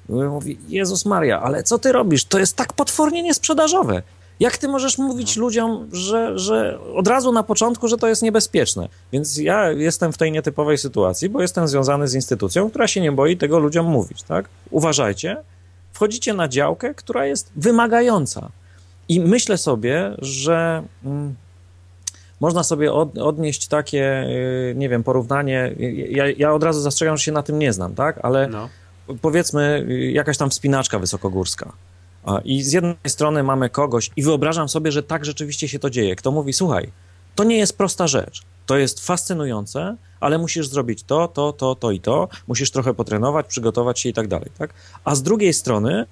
mówi, 0.08 0.58
Jezus 0.68 1.06
Maria, 1.06 1.40
ale 1.40 1.62
co 1.62 1.78
ty 1.78 1.92
robisz? 1.92 2.24
To 2.24 2.38
jest 2.38 2.56
tak 2.56 2.72
potwornie 2.72 3.22
niesprzedażowe. 3.22 4.02
Jak 4.40 4.58
ty 4.58 4.68
możesz 4.68 4.98
mówić 4.98 5.36
ludziom, 5.36 5.88
że, 5.92 6.38
że 6.38 6.78
od 6.94 7.08
razu 7.08 7.32
na 7.32 7.42
początku, 7.42 7.88
że 7.88 7.96
to 7.96 8.08
jest 8.08 8.22
niebezpieczne? 8.22 8.88
Więc 9.12 9.38
ja 9.38 9.70
jestem 9.70 10.12
w 10.12 10.18
tej 10.18 10.32
nietypowej 10.32 10.78
sytuacji, 10.78 11.28
bo 11.28 11.42
jestem 11.42 11.68
związany 11.68 12.08
z 12.08 12.14
instytucją, 12.14 12.70
która 12.70 12.88
się 12.88 13.00
nie 13.00 13.12
boi 13.12 13.36
tego 13.36 13.58
ludziom 13.58 13.86
mówić, 13.86 14.22
tak? 14.22 14.48
Uważajcie, 14.70 15.36
wchodzicie 15.92 16.34
na 16.34 16.48
działkę, 16.48 16.94
która 16.94 17.26
jest 17.26 17.50
wymagająca. 17.56 18.48
I 19.08 19.20
myślę 19.20 19.58
sobie, 19.58 20.16
że 20.18 20.82
mm, 21.04 21.34
można 22.40 22.62
sobie 22.62 22.92
od, 22.92 23.18
odnieść 23.18 23.68
takie, 23.68 24.24
y, 24.70 24.74
nie 24.76 24.88
wiem, 24.88 25.04
porównanie. 25.04 25.74
Ja, 26.08 26.24
ja 26.36 26.52
od 26.52 26.62
razu 26.62 26.80
zastrzegam, 26.80 27.16
że 27.16 27.24
się 27.24 27.32
na 27.32 27.42
tym 27.42 27.58
nie 27.58 27.72
znam, 27.72 27.94
tak? 27.94 28.18
Ale 28.22 28.48
No. 28.48 28.68
Powiedzmy 29.20 29.86
jakaś 30.12 30.38
tam 30.38 30.50
wspinaczka 30.50 30.98
wysokogórska. 30.98 31.72
I 32.44 32.62
z 32.62 32.72
jednej 32.72 32.96
strony 33.06 33.42
mamy 33.42 33.70
kogoś, 33.70 34.10
i 34.16 34.22
wyobrażam 34.22 34.68
sobie, 34.68 34.92
że 34.92 35.02
tak 35.02 35.24
rzeczywiście 35.24 35.68
się 35.68 35.78
to 35.78 35.90
dzieje. 35.90 36.16
Kto 36.16 36.30
mówi, 36.30 36.52
słuchaj, 36.52 36.90
to 37.34 37.44
nie 37.44 37.56
jest 37.56 37.78
prosta 37.78 38.06
rzecz. 38.06 38.42
To 38.66 38.76
jest 38.76 39.06
fascynujące, 39.06 39.96
ale 40.24 40.38
musisz 40.38 40.68
zrobić 40.68 41.02
to, 41.02 41.28
to, 41.28 41.52
to, 41.52 41.74
to 41.74 41.90
i 41.90 42.00
to. 42.00 42.28
Musisz 42.46 42.70
trochę 42.70 42.94
potrenować, 42.94 43.46
przygotować 43.46 44.00
się 44.00 44.08
i 44.08 44.12
tak 44.12 44.28
dalej. 44.28 44.50
Tak? 44.58 44.74
A 45.04 45.14
z 45.14 45.22
drugiej 45.22 45.54
strony, 45.54 46.06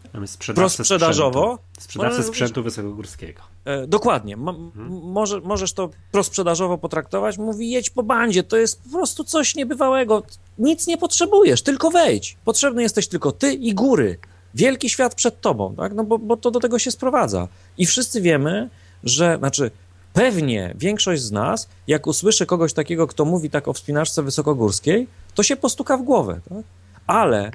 prosprzedażowo, 0.54 1.58
Ale- 1.98 2.22
sprzętu 2.22 2.62
wysokogórskiego. 2.62 3.42
E, 3.64 3.86
dokładnie. 3.86 4.36
Ma, 4.36 4.50
m- 4.50 4.70
może, 5.02 5.40
możesz 5.40 5.72
to 5.72 5.90
prosprzedażowo 6.12 6.78
potraktować. 6.78 7.38
Mówi, 7.38 7.70
jedź 7.70 7.90
po 7.90 8.02
bandzie, 8.02 8.42
to 8.42 8.56
jest 8.56 8.82
po 8.82 8.90
prostu 8.98 9.24
coś 9.24 9.54
niebywałego. 9.54 10.22
Nic 10.58 10.86
nie 10.86 10.98
potrzebujesz, 10.98 11.62
tylko 11.62 11.90
wejdź. 11.90 12.36
Potrzebny 12.44 12.82
jesteś 12.82 13.08
tylko 13.08 13.32
ty 13.32 13.52
i 13.52 13.74
góry. 13.74 14.18
Wielki 14.54 14.90
świat 14.90 15.14
przed 15.14 15.40
tobą, 15.40 15.74
tak? 15.76 15.94
No 15.94 16.04
bo, 16.04 16.18
bo 16.18 16.36
to 16.36 16.50
do 16.50 16.60
tego 16.60 16.78
się 16.78 16.90
sprowadza. 16.90 17.48
I 17.78 17.86
wszyscy 17.86 18.20
wiemy, 18.20 18.70
że, 19.04 19.36
znaczy, 19.38 19.70
pewnie 20.12 20.74
większość 20.78 21.22
z 21.22 21.32
nas, 21.32 21.68
jak 21.86 22.06
usłyszy 22.06 22.46
kogoś 22.46 22.72
takiego, 22.72 23.06
kto 23.06 23.24
mówi 23.24 23.50
tak 23.50 23.68
o 23.68 23.72
wspinaczce 23.72 24.22
wysokogórskiej, 24.22 25.08
to 25.34 25.42
się 25.42 25.56
postuka 25.56 25.96
w 25.96 26.02
głowę, 26.02 26.40
tak? 26.48 26.64
ale 27.06 27.52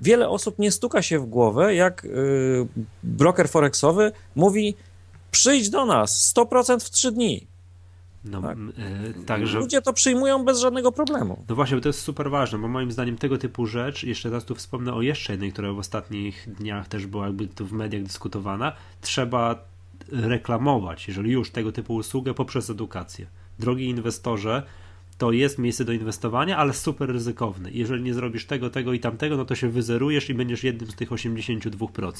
wiele 0.00 0.28
osób 0.28 0.58
nie 0.58 0.70
stuka 0.70 1.02
się 1.02 1.18
w 1.18 1.26
głowę, 1.26 1.74
jak 1.74 2.04
yy, 2.04 2.68
broker 3.02 3.48
forexowy 3.48 4.12
mówi 4.34 4.74
przyjdź 5.30 5.70
do 5.70 5.86
nas 5.86 6.34
100% 6.36 6.80
w 6.80 6.90
3 6.90 7.12
dni. 7.12 7.46
No, 8.24 8.42
tak. 8.42 8.58
y, 9.20 9.24
także... 9.24 9.58
Ludzie 9.58 9.82
to 9.82 9.92
przyjmują 9.92 10.44
bez 10.44 10.60
żadnego 10.60 10.92
problemu. 10.92 11.44
No 11.48 11.54
właśnie, 11.54 11.76
bo 11.76 11.82
to 11.82 11.88
jest 11.88 12.00
super 12.00 12.30
ważne, 12.30 12.58
bo 12.58 12.68
moim 12.68 12.92
zdaniem 12.92 13.18
tego 13.18 13.38
typu 13.38 13.66
rzecz, 13.66 14.04
jeszcze 14.04 14.30
raz 14.30 14.44
tu 14.44 14.54
wspomnę 14.54 14.94
o 14.94 15.02
jeszcze 15.02 15.32
jednej, 15.32 15.52
która 15.52 15.72
w 15.72 15.78
ostatnich 15.78 16.48
dniach 16.58 16.88
też 16.88 17.06
była 17.06 17.26
jakby 17.26 17.46
tu 17.46 17.66
w 17.66 17.72
mediach 17.72 18.02
dyskutowana, 18.02 18.72
trzeba 19.00 19.64
reklamować, 20.12 21.08
jeżeli 21.08 21.30
już 21.32 21.50
tego 21.50 21.72
typu 21.72 21.94
usługę 21.94 22.34
poprzez 22.34 22.70
edukację. 22.70 23.26
Drogi 23.58 23.88
inwestorze, 23.88 24.62
to 25.18 25.32
jest 25.32 25.58
miejsce 25.58 25.84
do 25.84 25.92
inwestowania, 25.92 26.56
ale 26.56 26.72
super 26.72 27.08
ryzykowne. 27.08 27.70
Jeżeli 27.72 28.02
nie 28.02 28.14
zrobisz 28.14 28.46
tego, 28.46 28.70
tego 28.70 28.92
i 28.92 29.00
tamtego, 29.00 29.36
no 29.36 29.44
to 29.44 29.54
się 29.54 29.68
wyzerujesz 29.68 30.30
i 30.30 30.34
będziesz 30.34 30.64
jednym 30.64 30.90
z 30.90 30.94
tych 30.94 31.10
82%. 31.10 32.12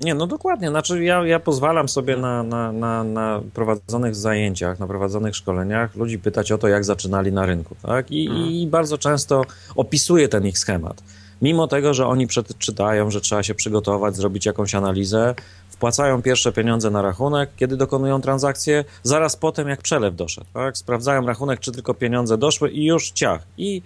Nie, 0.00 0.14
no 0.14 0.26
dokładnie. 0.26 0.68
Znaczy 0.68 1.04
ja, 1.04 1.26
ja 1.26 1.40
pozwalam 1.40 1.88
sobie 1.88 2.16
na, 2.16 2.42
na, 2.42 2.72
na, 2.72 3.04
na 3.04 3.40
prowadzonych 3.54 4.14
zajęciach, 4.14 4.78
na 4.78 4.86
prowadzonych 4.86 5.36
szkoleniach 5.36 5.96
ludzi 5.96 6.18
pytać 6.18 6.52
o 6.52 6.58
to, 6.58 6.68
jak 6.68 6.84
zaczynali 6.84 7.32
na 7.32 7.46
rynku. 7.46 7.76
Tak? 7.82 8.10
I, 8.10 8.26
hmm. 8.26 8.46
i 8.46 8.66
bardzo 8.66 8.98
często 8.98 9.44
opisuję 9.76 10.28
ten 10.28 10.46
ich 10.46 10.58
schemat. 10.58 11.02
Mimo 11.42 11.68
tego, 11.68 11.94
że 11.94 12.06
oni 12.06 12.26
przeczytają, 12.26 13.10
że 13.10 13.20
trzeba 13.20 13.42
się 13.42 13.54
przygotować, 13.54 14.16
zrobić 14.16 14.46
jakąś 14.46 14.74
analizę, 14.74 15.34
wpłacają 15.78 16.22
pierwsze 16.22 16.52
pieniądze 16.52 16.90
na 16.90 17.02
rachunek, 17.02 17.50
kiedy 17.56 17.76
dokonują 17.76 18.20
transakcję, 18.20 18.84
zaraz 19.02 19.36
potem 19.36 19.68
jak 19.68 19.82
przelew 19.82 20.16
doszedł. 20.16 20.46
Tak? 20.54 20.76
Sprawdzają 20.76 21.26
rachunek, 21.26 21.60
czy 21.60 21.72
tylko 21.72 21.94
pieniądze 21.94 22.38
doszły 22.38 22.70
i 22.70 22.84
już 22.84 23.10
ciach. 23.10 23.42
I 23.58 23.82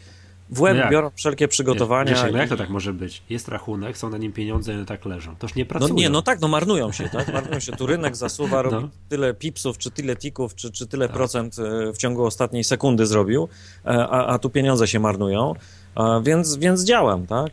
w 0.50 0.60
łeb 0.60 0.76
no 0.84 0.90
biorą 0.90 1.10
wszelkie 1.14 1.48
przygotowania. 1.48 2.12
Wiesz, 2.12 2.32
no 2.32 2.38
jak 2.38 2.48
to 2.48 2.56
tak 2.56 2.70
może 2.70 2.92
być? 2.92 3.22
Jest 3.30 3.48
rachunek, 3.48 3.98
są 3.98 4.10
na 4.10 4.18
nim 4.18 4.32
pieniądze 4.32 4.72
i 4.72 4.76
one 4.76 4.84
tak 4.86 5.04
leżą. 5.04 5.36
Toż 5.36 5.54
nie 5.54 5.66
pracują. 5.66 5.94
No 5.94 6.00
nie, 6.00 6.10
no 6.10 6.22
tak, 6.22 6.40
no 6.40 6.48
marnują 6.48 6.92
się, 6.92 7.08
tak? 7.08 7.32
Marnują 7.32 7.60
się. 7.60 7.72
Tu 7.72 7.86
rynek 7.86 8.16
zasuwa, 8.16 8.62
robi 8.62 8.76
no. 8.76 8.88
tyle 9.08 9.34
pipsów, 9.34 9.78
czy 9.78 9.90
tyle 9.90 10.16
tików, 10.16 10.54
czy, 10.54 10.72
czy 10.72 10.86
tyle 10.86 11.08
tak. 11.08 11.16
procent 11.16 11.56
e, 11.58 11.92
w 11.92 11.96
ciągu 11.96 12.24
ostatniej 12.24 12.64
sekundy 12.64 13.06
zrobił, 13.06 13.48
e, 13.84 13.88
a, 13.88 14.26
a 14.26 14.38
tu 14.38 14.50
pieniądze 14.50 14.88
się 14.88 15.00
marnują, 15.00 15.54
więc, 16.22 16.56
więc 16.56 16.84
działam, 16.84 17.26
tak? 17.26 17.52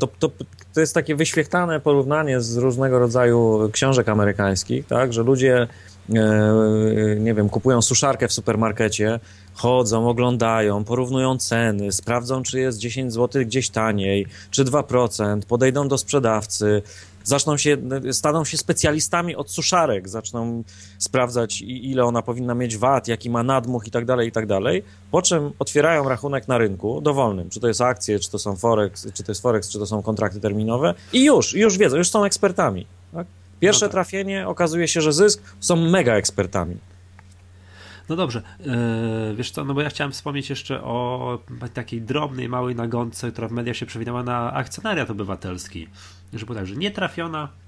To, 0.00 0.06
to, 0.18 0.30
to 0.78 0.80
jest 0.80 0.94
takie 0.94 1.16
wyświechtane 1.16 1.80
porównanie 1.80 2.40
z 2.40 2.56
różnego 2.56 2.98
rodzaju 2.98 3.70
książek 3.72 4.08
amerykańskich, 4.08 4.86
tak, 4.86 5.12
że 5.12 5.22
ludzie 5.22 5.66
e, 6.14 7.16
nie 7.20 7.34
wiem, 7.34 7.48
kupują 7.48 7.82
suszarkę 7.82 8.28
w 8.28 8.32
supermarkecie, 8.32 9.20
chodzą, 9.58 10.08
oglądają, 10.08 10.84
porównują 10.84 11.38
ceny, 11.38 11.92
sprawdzą, 11.92 12.42
czy 12.42 12.60
jest 12.60 12.78
10 12.78 13.12
zł 13.12 13.42
gdzieś 13.44 13.70
taniej, 13.70 14.26
czy 14.50 14.64
2%, 14.64 15.40
podejdą 15.48 15.88
do 15.88 15.98
sprzedawcy, 15.98 16.82
zaczną 17.24 17.56
się, 17.56 17.76
staną 18.12 18.44
się 18.44 18.56
specjalistami 18.56 19.36
od 19.36 19.50
suszarek, 19.50 20.08
zaczną 20.08 20.62
sprawdzać, 20.98 21.62
ile 21.62 22.04
ona 22.04 22.22
powinna 22.22 22.54
mieć 22.54 22.76
wat, 22.76 23.08
jaki 23.08 23.30
ma 23.30 23.42
nadmuch 23.42 23.86
i 23.86 23.90
tak 23.90 24.04
dalej, 24.04 24.28
i 24.28 24.32
tak 24.32 24.46
dalej, 24.46 24.82
po 25.10 25.22
czym 25.22 25.52
otwierają 25.58 26.08
rachunek 26.08 26.48
na 26.48 26.58
rynku 26.58 27.00
dowolnym, 27.00 27.50
czy 27.50 27.60
to 27.60 27.68
jest 27.68 27.80
akcje, 27.80 28.18
czy 28.18 28.30
to 28.30 28.38
są 28.38 28.56
forex, 28.56 29.12
czy 29.14 29.22
to 29.22 29.32
jest 29.32 29.42
forex, 29.42 29.68
czy 29.68 29.78
to 29.78 29.86
są 29.86 30.02
kontrakty 30.02 30.40
terminowe 30.40 30.94
i 31.12 31.24
już, 31.24 31.54
już 31.54 31.78
wiedzą, 31.78 31.96
już 31.96 32.10
są 32.10 32.24
ekspertami. 32.24 32.86
Tak? 33.12 33.26
Pierwsze 33.60 33.86
no 33.86 33.88
tak. 33.88 33.92
trafienie 33.92 34.48
okazuje 34.48 34.88
się, 34.88 35.00
że 35.00 35.12
zysk 35.12 35.42
są 35.60 35.76
mega 35.76 36.14
ekspertami. 36.14 36.76
No 38.08 38.16
dobrze, 38.16 38.42
yy, 38.60 39.36
wiesz 39.36 39.50
co, 39.50 39.64
no 39.64 39.74
bo 39.74 39.82
ja 39.82 39.88
chciałem 39.88 40.12
wspomnieć 40.12 40.50
jeszcze 40.50 40.82
o 40.82 41.38
takiej 41.74 42.02
drobnej, 42.02 42.48
małej 42.48 42.74
nagonce, 42.74 43.32
która 43.32 43.48
w 43.48 43.52
mediach 43.52 43.76
się 43.76 43.86
przewinęła 43.86 44.22
na 44.22 44.52
akcjonariat 44.52 45.10
obywatelski 45.10 45.88
że 46.32 46.46
było 46.46 46.58
tak, 46.58 46.66
że 46.66 46.76
nie 46.76 46.90
trafiona 46.90 47.48
yy, 47.48 47.67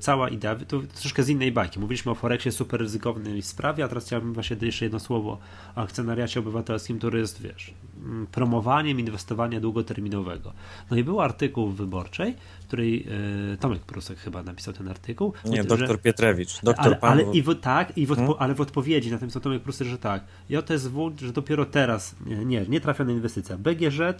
cała 0.00 0.28
idea, 0.28 0.56
to 0.56 0.80
troszkę 1.00 1.22
z 1.22 1.28
innej 1.28 1.52
bajki. 1.52 1.80
Mówiliśmy 1.80 2.12
o 2.12 2.14
Forexie 2.14 2.52
super 2.52 2.80
ryzykownej 2.80 3.42
sprawie, 3.42 3.84
a 3.84 3.88
teraz 3.88 4.04
chciałbym 4.04 4.34
właśnie 4.34 4.56
jeszcze 4.60 4.84
jedno 4.84 5.00
słowo 5.00 5.38
o 5.76 5.80
akcjonariacie 5.80 6.40
obywatelskim, 6.40 6.98
który 6.98 7.18
jest, 7.18 7.42
wiesz, 7.42 7.74
mm, 8.04 8.26
promowaniem 8.26 9.00
inwestowania 9.00 9.60
długoterminowego. 9.60 10.52
No 10.90 10.96
i 10.96 11.04
był 11.04 11.20
artykuł 11.20 11.68
w 11.68 11.76
Wyborczej, 11.76 12.34
w 12.60 12.66
której 12.66 13.06
yy, 13.50 13.56
Tomek 13.60 13.82
Prusek 13.82 14.18
chyba 14.18 14.42
napisał 14.42 14.74
ten 14.74 14.88
artykuł. 14.88 15.32
Nie, 15.44 15.64
doktor 15.64 15.88
że, 15.88 15.98
Pietrewicz. 15.98 16.60
Doktor 16.62 16.96
ale, 17.00 17.00
ale, 17.00 17.32
i 17.32 17.42
w, 17.42 17.54
tak, 17.54 17.98
i 17.98 18.06
w 18.06 18.12
odpo, 18.12 18.22
hmm? 18.22 18.42
ale 18.42 18.54
w 18.54 18.60
odpowiedzi 18.60 19.10
na 19.10 19.18
tym, 19.18 19.30
co 19.30 19.40
Tomek 19.40 19.62
Prusek, 19.62 19.86
że 19.86 19.98
tak, 19.98 20.24
JSW, 20.48 21.12
że 21.20 21.32
dopiero 21.32 21.64
teraz, 21.64 22.16
nie, 22.26 22.44
nie, 22.44 22.66
nie 22.68 22.80
trafiona 22.80 23.12
inwestycja, 23.12 23.56
BGŻ 23.56 24.14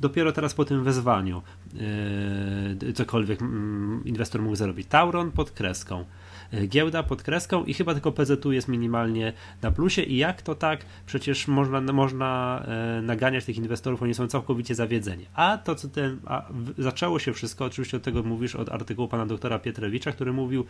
dopiero 0.00 0.32
teraz 0.32 0.54
po 0.54 0.64
tym 0.64 0.84
wezwaniu 0.84 1.42
yy, 2.82 2.92
cokolwiek 2.92 3.42
mm, 3.42 4.02
inwestor 4.04 4.42
mógł 4.42 4.56
zarobić. 4.56 4.86
Tauron 4.88 5.32
pod 5.32 5.50
kreską. 5.50 6.04
E, 6.52 6.66
giełda 6.66 7.02
pod 7.02 7.22
kreską 7.22 7.64
i 7.64 7.74
chyba 7.74 7.92
tylko 7.92 8.12
PZU 8.12 8.52
jest 8.52 8.68
minimalnie 8.68 9.32
na 9.62 9.70
plusie 9.70 10.02
i 10.02 10.16
jak 10.16 10.42
to 10.42 10.54
tak? 10.54 10.84
Przecież 11.06 11.48
można, 11.48 11.80
można 11.80 12.62
e, 12.66 13.02
naganiać 13.02 13.44
tych 13.44 13.56
inwestorów, 13.56 14.02
oni 14.02 14.14
są 14.14 14.28
całkowicie 14.28 14.74
zawiedzeni. 14.74 15.26
A 15.34 15.58
to, 15.58 15.74
co 15.74 15.88
ten, 15.88 16.20
zaczęło 16.78 17.18
się 17.18 17.32
wszystko, 17.32 17.64
oczywiście 17.64 17.96
od 17.96 18.02
tego 18.02 18.22
mówisz, 18.22 18.54
od 18.54 18.68
artykułu 18.68 19.08
pana 19.08 19.26
doktora 19.26 19.58
Pietrewicza, 19.58 20.12
który 20.12 20.32
mówił, 20.32 20.64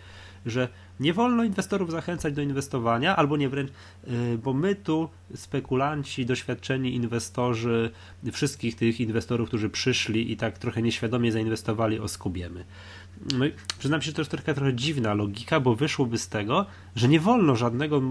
że 0.47 0.68
nie 1.00 1.12
wolno 1.12 1.44
inwestorów 1.44 1.90
zachęcać 1.90 2.35
do 2.35 2.42
inwestowania, 2.42 3.16
albo 3.16 3.37
nie 3.37 3.49
wręcz, 3.49 3.70
e, 3.70 4.11
bo 4.44 4.52
my 4.52 4.75
tu, 4.75 5.08
spekulanci, 5.35 6.26
doświadczeni 6.26 6.94
inwestorzy, 6.94 7.90
wszystkich 8.32 8.76
tych 8.76 9.00
inwestorów, 9.00 9.49
którzy 9.49 9.70
przyszli 9.70 10.32
i 10.32 10.37
tak 10.37 10.58
trochę 10.58 10.82
nieświadomie 10.82 11.32
zainwestowali, 11.32 11.99
oskubiemy 11.99 12.64
no, 13.34 13.44
przyznam 13.78 14.02
się, 14.02 14.12
to 14.12 14.20
jest 14.20 14.30
trochę, 14.30 14.54
trochę 14.54 14.75
dziwna 14.75 15.14
logika, 15.14 15.60
bo 15.60 15.75
wyszłoby 15.75 16.18
z 16.18 16.28
tego, 16.28 16.66
że 16.96 17.08
nie 17.08 17.20
wolno 17.20 17.56
żadnego 17.56 18.02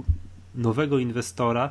nowego 0.55 0.99
inwestora 0.99 1.69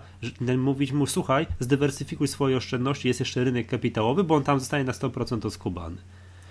mówić 0.59 0.93
mu, 0.93 1.07
słuchaj, 1.07 1.47
zdywersyfikuj 1.61 2.28
swoje 2.28 2.57
oszczędności, 2.57 3.09
jest 3.09 3.21
jeszcze 3.21 3.45
rynek 3.45 3.66
kapitałowy, 3.66 4.25
bo 4.25 4.35
on 4.35 4.43
tam 4.43 4.59
zostanie 4.61 4.85
na 4.85 4.93
100% 4.93 5.47
oskubany. 5.47 5.97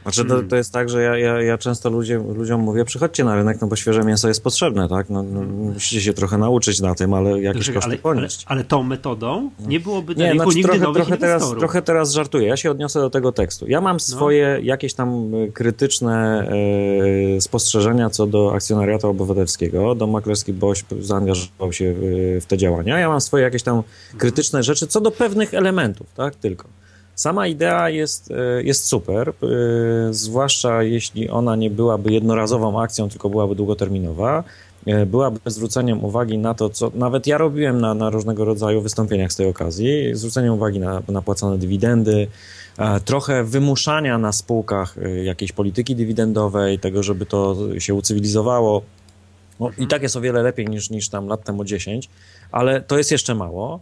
Znaczy 0.06 0.26
to, 0.26 0.44
to 0.44 0.56
jest 0.56 0.74
tak, 0.74 0.90
że 0.90 1.02
ja, 1.02 1.18
ja, 1.18 1.42
ja 1.42 1.58
często 1.58 1.90
ludziom, 1.90 2.34
ludziom 2.34 2.62
mówię, 2.62 2.86
przychodźcie 2.86 3.24
na 3.24 3.36
rynek, 3.36 3.62
no 3.62 3.68
bo 3.68 3.76
świeże 3.76 4.04
mięso 4.04 4.28
jest 4.28 4.44
potrzebne, 4.44 4.90
tak? 4.90 5.10
No, 5.10 5.24
no 5.24 5.42
musicie 5.42 6.02
się 6.02 6.14
trochę 6.14 6.38
nauczyć 6.38 6.82
na 6.82 6.96
tym, 6.96 7.14
ale 7.14 7.42
jakieś 7.42 7.72
koszty 7.72 7.90
ale, 7.90 7.98
ponieść. 7.98 8.44
Ale, 8.48 8.60
ale, 8.60 8.64
tą 8.64 8.84
metodą 8.84 9.50
nie 9.68 9.80
byłoby 9.80 10.16
nie, 10.16 10.34
znaczy, 10.34 10.56
nigdy 10.56 10.80
trochę, 10.80 10.94
trochę 10.94 11.18
teraz, 11.18 11.50
trochę 11.50 11.82
teraz 11.82 12.14
żartuję, 12.14 12.48
ja 12.48 12.58
się 12.58 12.72
odniosę 12.72 13.00
do 13.00 13.10
tego 13.10 13.32
tekstu. 13.32 13.68
Ja 13.68 13.82
mam 13.82 13.96
no. 13.96 14.00
swoje 14.00 14.56
no. 14.60 14.66
jakieś 14.66 14.94
tam 14.94 15.32
e, 15.36 15.52
krytyczne 15.52 16.48
e, 17.38 17.42
spostrzeżenia 17.42 18.10
co 18.10 18.28
do 18.28 18.54
akcjonariatu 18.56 19.08
obywatelskiego. 19.08 19.96
Dom 19.96 20.10
Maklerski 20.10 20.54
Boś 20.54 20.84
zaangażował 21.00 21.74
się 21.74 21.94
w, 21.98 22.02
w 22.42 22.46
te 22.46 22.58
działania. 22.58 23.00
Ja 23.00 23.10
mam 23.10 23.22
swoje 23.22 23.44
jakieś 23.44 23.64
tam 23.64 23.84
krytyczne 24.18 24.64
rzeczy 24.64 24.88
co 24.88 25.02
do 25.02 25.12
pewnych 25.12 25.54
elementów, 25.54 26.08
tak? 26.16 26.36
Tylko. 26.36 26.85
Sama 27.16 27.48
idea 27.48 27.90
jest, 27.90 28.32
e, 28.32 28.64
jest 28.64 28.88
super, 28.88 29.30
e, 29.30 29.34
zwłaszcza 30.14 30.84
jeśli 30.84 31.30
ona 31.30 31.56
nie 31.56 31.70
byłaby 31.70 32.12
jednorazową 32.12 32.82
akcją, 32.82 33.10
tylko 33.10 33.30
byłaby 33.30 33.56
długoterminowa. 33.56 34.44
E, 34.86 35.06
byłaby 35.06 35.40
zwróceniem 35.46 36.04
uwagi 36.04 36.38
na 36.38 36.54
to, 36.54 36.70
co 36.70 36.92
nawet 36.96 37.28
ja 37.28 37.38
robiłem 37.38 37.82
na, 37.82 37.94
na 37.94 38.10
różnego 38.10 38.46
rodzaju 38.46 38.82
wystąpieniach 38.82 39.32
z 39.32 39.36
tej 39.36 39.48
okazji, 39.48 40.16
zwróceniem 40.16 40.54
uwagi 40.54 40.80
na, 40.80 41.02
na 41.08 41.22
płacone 41.22 41.58
dywidendy, 41.58 42.28
trochę 43.06 43.44
wymuszania 43.44 44.18
na 44.18 44.32
spółkach 44.32 44.96
jakiejś 45.24 45.52
polityki 45.52 45.96
dywidendowej, 45.96 46.80
tego, 46.80 47.04
żeby 47.04 47.26
to 47.26 47.56
się 47.80 47.94
ucywilizowało. 47.94 48.82
No, 49.60 49.70
I 49.78 49.88
tak 49.88 50.04
jest 50.04 50.16
o 50.16 50.22
wiele 50.22 50.44
lepiej 50.44 50.66
niż, 50.66 50.90
niż 50.90 51.10
tam 51.10 51.28
lat 51.28 51.44
temu 51.44 51.64
10, 51.64 52.10
ale 52.52 52.82
to 52.82 52.98
jest 52.98 53.12
jeszcze 53.12 53.36
mało. 53.36 53.80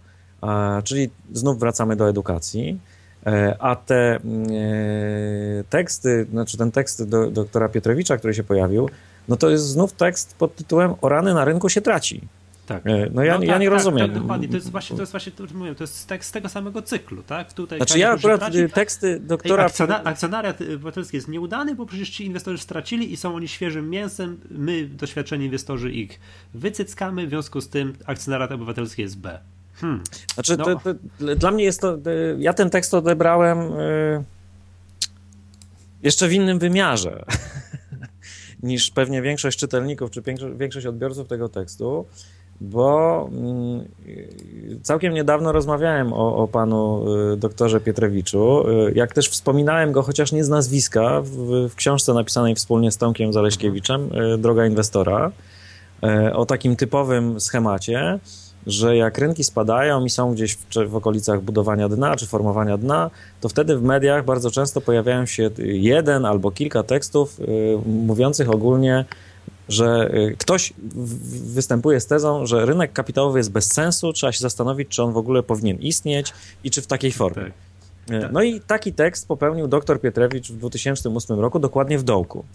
Czyli 0.83 1.09
znów 1.33 1.59
wracamy 1.59 1.95
do 1.95 2.09
edukacji. 2.09 2.79
E, 3.25 3.55
a 3.59 3.75
te 3.75 4.15
mm, 4.15 4.47
e, 4.51 5.63
teksty, 5.69 6.27
znaczy 6.31 6.57
ten 6.57 6.71
tekst 6.71 7.09
do, 7.09 7.31
doktora 7.31 7.69
Piotrowicza, 7.69 8.17
który 8.17 8.33
się 8.33 8.43
pojawił, 8.43 8.89
no 9.27 9.37
to 9.37 9.49
jest 9.49 9.65
znów 9.65 9.93
tekst 9.93 10.35
pod 10.37 10.55
tytułem 10.55 10.93
O 11.01 11.09
rany 11.09 11.33
na 11.33 11.45
rynku 11.45 11.69
się 11.69 11.81
traci. 11.81 12.21
Tak. 12.65 12.87
E, 12.87 13.09
no 13.13 13.23
ja, 13.23 13.37
no, 13.37 13.43
ja 13.43 13.53
tak, 13.53 13.61
nie 13.61 13.67
tak, 13.67 13.73
rozumiem. 13.73 14.11
Tak, 14.11 14.21
dokładnie. 14.21 14.47
To 14.47 14.55
jest 14.55 14.71
właśnie, 14.71 14.95
to 14.95 15.01
jest 15.01 15.11
właśnie 15.11 15.31
to, 15.31 15.43
mówię, 15.53 15.75
to 15.75 15.83
jest 15.83 16.07
tekst 16.07 16.29
z 16.29 16.31
tego 16.31 16.49
samego 16.49 16.81
cyklu, 16.81 17.23
tak? 17.23 17.53
Tutaj 17.53 17.79
znaczy 17.79 17.99
ja 17.99 18.11
akurat 18.11 18.39
traci, 18.39 18.69
teksty 18.73 19.19
doktora... 19.19 19.65
Akcjona, 19.65 20.03
akcjonariat 20.03 20.61
obywatelski 20.61 21.17
jest 21.17 21.27
nieudany, 21.27 21.75
bo 21.75 21.85
przecież 21.85 22.09
ci 22.09 22.25
inwestorzy 22.25 22.57
stracili 22.57 23.13
i 23.13 23.17
są 23.17 23.35
oni 23.35 23.47
świeżym 23.47 23.89
mięsem, 23.89 24.39
my, 24.51 24.85
doświadczeni 24.85 25.45
inwestorzy, 25.45 25.91
ich 25.91 26.19
wycyckamy, 26.53 27.27
w 27.27 27.29
związku 27.29 27.61
z 27.61 27.69
tym 27.69 27.93
akcjonariat 28.05 28.51
obywatelski 28.51 29.01
jest 29.01 29.17
B. 29.17 29.39
Hmm. 29.83 30.03
Znaczy, 30.33 30.57
no. 30.57 30.65
to, 30.65 30.75
to, 30.75 30.93
dla 31.35 31.51
mnie 31.51 31.63
jest 31.63 31.81
to. 31.81 31.97
Ja 32.37 32.53
ten 32.53 32.69
tekst 32.69 32.93
odebrałem 32.93 33.59
y, 33.59 34.23
jeszcze 36.03 36.27
w 36.27 36.33
innym 36.33 36.59
wymiarze 36.59 37.25
niż 38.63 38.91
pewnie 38.91 39.21
większość 39.21 39.59
czytelników 39.59 40.11
czy 40.11 40.21
większość 40.57 40.85
odbiorców 40.85 41.27
tego 41.27 41.49
tekstu. 41.49 42.05
bo 42.61 43.29
mm, 43.31 43.85
całkiem 44.83 45.13
niedawno 45.13 45.51
rozmawiałem 45.51 46.13
o, 46.13 46.37
o 46.37 46.47
panu 46.47 47.05
y, 47.33 47.37
doktorze 47.37 47.79
Pietrewiczu, 47.79 48.69
y, 48.69 48.93
jak 48.95 49.13
też 49.13 49.29
wspominałem 49.29 49.91
go, 49.91 50.03
chociaż 50.03 50.31
nie 50.31 50.43
z 50.43 50.49
nazwiska, 50.49 51.21
w, 51.21 51.67
w 51.69 51.75
książce 51.75 52.13
napisanej 52.13 52.55
wspólnie 52.55 52.91
z 52.91 52.97
Tomkiem 52.97 53.33
Zaleśkiewiczem, 53.33 54.09
y, 54.33 54.37
Droga 54.37 54.65
Inwestora, 54.65 55.31
o 56.33 56.45
takim 56.45 56.75
typowym 56.75 57.39
schemacie, 57.39 58.19
że 58.67 58.97
jak 58.97 59.17
rynki 59.17 59.43
spadają 59.43 60.05
i 60.05 60.09
są 60.09 60.33
gdzieś 60.33 60.55
w, 60.55 60.89
w, 60.89 60.95
okolicach 60.95 61.41
budowania 61.41 61.89
dna 61.89 62.15
czy 62.15 62.27
formowania 62.27 62.77
dna, 62.77 63.11
to 63.41 63.49
wtedy 63.49 63.77
w 63.77 63.83
mediach 63.83 64.25
bardzo 64.25 64.51
często 64.51 64.81
pojawiają 64.81 65.25
się 65.25 65.49
jeden 65.57 66.25
albo 66.25 66.51
kilka 66.51 66.83
tekstów 66.83 67.39
mówiących 67.85 68.49
ogólnie 68.49 69.05
że 69.69 70.11
y, 70.13 70.35
ktoś 70.37 70.73
występuje 71.53 71.99
z 71.99 72.07
tezą, 72.07 72.45
że 72.45 72.65
rynek 72.65 72.93
kapitałowy 72.93 73.39
jest 73.39 73.51
bez 73.51 73.73
sensu, 73.73 74.13
trzeba 74.13 74.31
się 74.31 74.39
zastanowić, 74.39 74.89
czy 74.89 75.03
on 75.03 75.13
w 75.13 75.17
ogóle 75.17 75.43
powinien 75.43 75.77
istnieć 75.77 76.33
i 76.63 76.71
czy 76.71 76.81
w 76.81 76.87
takiej 76.87 77.11
formie. 77.11 77.51
Tak. 78.07 78.23
Y, 78.23 78.29
no 78.31 78.41
i 78.43 78.61
taki 78.61 78.93
tekst 78.93 79.27
popełnił 79.27 79.67
dr 79.67 80.01
Pietrewicz 80.01 80.51
w 80.51 80.57
2008 80.57 81.39
roku, 81.39 81.59
dokładnie 81.59 81.97
w 81.97 82.03
dołku. 82.03 82.45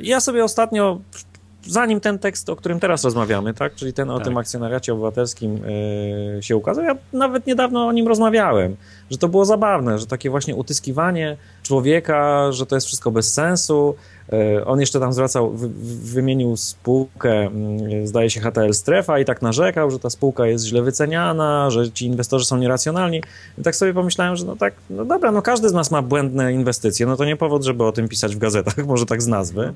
I 0.00 0.08
ja 0.08 0.20
sobie 0.20 0.44
ostatnio, 0.44 1.00
zanim 1.66 2.00
ten 2.00 2.18
tekst, 2.18 2.50
o 2.50 2.56
którym 2.56 2.80
teraz 2.80 3.04
rozmawiamy, 3.04 3.54
tak, 3.54 3.74
czyli 3.74 3.92
ten 3.92 4.10
o 4.10 4.16
tak. 4.16 4.24
tym 4.24 4.36
akcjonariacie 4.36 4.92
obywatelskim 4.92 5.56
yy, 6.34 6.42
się 6.42 6.56
ukazał, 6.56 6.84
ja 6.84 6.94
nawet 7.12 7.46
niedawno 7.46 7.86
o 7.86 7.92
nim 7.92 8.08
rozmawiałem, 8.08 8.76
że 9.10 9.18
to 9.18 9.28
było 9.28 9.44
zabawne, 9.44 9.98
że 9.98 10.06
takie 10.06 10.30
właśnie 10.30 10.56
utyskiwanie 10.56 11.36
człowieka, 11.62 12.52
że 12.52 12.66
to 12.66 12.74
jest 12.74 12.86
wszystko 12.86 13.10
bez 13.10 13.34
sensu, 13.34 13.94
E, 14.32 14.64
on 14.64 14.80
jeszcze 14.80 15.00
tam 15.00 15.12
zwracał, 15.12 15.52
wymienił 16.02 16.56
spółkę, 16.56 17.32
mm, 17.32 18.06
zdaje 18.06 18.30
się 18.30 18.40
HTL 18.40 18.72
Strefa 18.72 19.18
i 19.18 19.24
tak 19.24 19.42
narzekał, 19.42 19.90
że 19.90 19.98
ta 19.98 20.10
spółka 20.10 20.46
jest 20.46 20.64
źle 20.64 20.82
wyceniana, 20.82 21.70
że 21.70 21.90
ci 21.90 22.06
inwestorzy 22.06 22.44
są 22.44 22.56
nieracjonalni. 22.56 23.22
I 23.58 23.62
tak 23.62 23.76
sobie 23.76 23.94
pomyślałem, 23.94 24.36
że 24.36 24.44
no 24.44 24.56
tak, 24.56 24.74
no 24.90 25.04
dobra, 25.04 25.32
no 25.32 25.42
każdy 25.42 25.68
z 25.68 25.72
nas 25.72 25.90
ma 25.90 26.02
błędne 26.02 26.52
inwestycje, 26.52 27.06
no 27.06 27.16
to 27.16 27.24
nie 27.24 27.36
powód, 27.36 27.64
żeby 27.64 27.84
o 27.84 27.92
tym 27.92 28.08
pisać 28.08 28.36
w 28.36 28.38
gazetach, 28.38 28.86
może 28.86 29.06
tak 29.06 29.22
z 29.22 29.26
nazwy. 29.26 29.72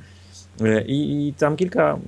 E, 0.65 0.83
I, 0.83 1.29
i 1.29 1.35
tam 1.35 1.57
kilka 1.57 1.99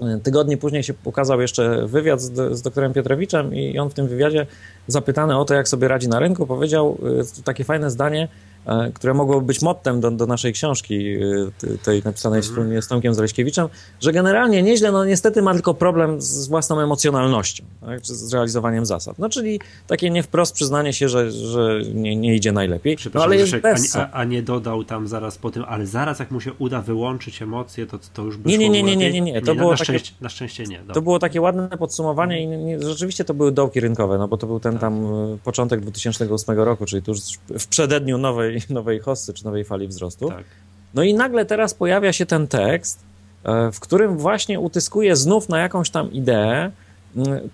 mm, 0.00 0.20
tygodni 0.20 0.56
później 0.56 0.82
się 0.82 0.94
ukazał 1.04 1.40
jeszcze 1.40 1.86
wywiad 1.86 2.20
z, 2.20 2.58
z 2.58 2.62
doktorem 2.62 2.92
Piotrowiczem 2.92 3.54
i 3.54 3.78
on 3.78 3.90
w 3.90 3.94
tym 3.94 4.08
wywiadzie 4.08 4.46
zapytany 4.86 5.38
o 5.38 5.44
to, 5.44 5.54
jak 5.54 5.68
sobie 5.68 5.88
radzi 5.88 6.08
na 6.08 6.18
rynku, 6.18 6.46
powiedział 6.46 6.98
e, 7.38 7.42
takie 7.42 7.64
fajne 7.64 7.90
zdanie, 7.90 8.28
E, 8.28 8.55
które 8.94 9.14
mogło 9.14 9.40
być 9.40 9.62
mottem 9.62 10.00
do, 10.00 10.10
do 10.10 10.26
naszej 10.26 10.52
książki, 10.52 11.14
e, 11.14 11.78
tej 11.84 12.02
napisanej 12.04 12.38
mhm. 12.38 12.42
wspólnie 12.42 12.82
z 12.82 12.88
Tomkiem 12.88 13.14
Zaleśkiewiczem, 13.14 13.68
że 14.00 14.12
generalnie 14.12 14.62
nieźle, 14.62 14.92
no 14.92 15.04
niestety 15.04 15.42
ma 15.42 15.54
tylko 15.54 15.74
problem 15.74 16.20
z 16.22 16.48
własną 16.48 16.80
emocjonalnością, 16.80 17.64
tak, 17.80 18.06
z 18.06 18.32
realizowaniem 18.32 18.86
zasad. 18.86 19.18
No 19.18 19.28
czyli 19.28 19.60
takie 19.86 20.10
nie 20.10 20.22
wprost 20.22 20.54
przyznanie 20.54 20.92
się, 20.92 21.08
że, 21.08 21.30
że 21.30 21.80
nie, 21.94 22.16
nie 22.16 22.34
idzie 22.34 22.52
najlepiej, 22.52 22.96
no 23.14 23.22
ale 23.22 23.36
jest 23.36 23.56
bez... 23.56 23.96
a, 23.96 24.10
a, 24.10 24.24
nie 24.24 24.42
dodał 24.42 24.84
tam 24.84 25.08
zaraz 25.08 25.38
po 25.38 25.50
tym, 25.50 25.64
ale 25.68 25.86
zaraz 25.86 26.18
jak 26.18 26.30
mu 26.30 26.40
się 26.40 26.52
uda 26.52 26.82
wyłączyć 26.82 27.42
emocje, 27.42 27.86
to, 27.86 27.98
to 28.14 28.22
już 28.22 28.36
by 28.36 28.50
nie, 28.50 28.58
nie, 28.58 28.68
nie, 28.68 28.82
nie, 28.82 28.96
nie, 28.96 29.12
nie, 29.12 29.20
nie, 29.20 29.42
to 29.42 29.54
było 29.54 29.70
na, 29.70 29.76
takie, 29.76 29.84
szczęście, 29.84 30.14
na 30.20 30.28
szczęście 30.28 30.64
nie. 30.64 30.78
Dobra. 30.78 30.94
To 30.94 31.02
było 31.02 31.18
takie 31.18 31.40
ładne 31.40 31.68
podsumowanie 31.68 32.42
i 32.42 32.46
nie, 32.46 32.80
rzeczywiście 32.80 33.24
to 33.24 33.34
były 33.34 33.52
dołki 33.52 33.80
rynkowe, 33.80 34.18
no 34.18 34.28
bo 34.28 34.36
to 34.36 34.46
był 34.46 34.60
ten 34.60 34.72
tak. 34.72 34.80
tam 34.80 35.06
e, 35.06 35.38
początek 35.44 35.80
2008 35.80 36.58
roku, 36.58 36.86
czyli 36.86 37.02
tuż 37.02 37.18
w 37.58 37.66
przededniu 37.66 38.18
nowej 38.18 38.55
nowej 38.70 38.98
hossy 38.98 39.34
czy 39.34 39.44
nowej 39.44 39.64
fali 39.64 39.88
wzrostu. 39.88 40.28
Tak. 40.28 40.44
No 40.94 41.02
i 41.02 41.14
nagle 41.14 41.44
teraz 41.44 41.74
pojawia 41.74 42.12
się 42.12 42.26
ten 42.26 42.48
tekst, 42.48 43.00
e, 43.44 43.72
w 43.72 43.80
którym 43.80 44.18
właśnie 44.18 44.60
utyskuje 44.60 45.16
znów 45.16 45.48
na 45.48 45.58
jakąś 45.58 45.90
tam 45.90 46.12
ideę, 46.12 46.70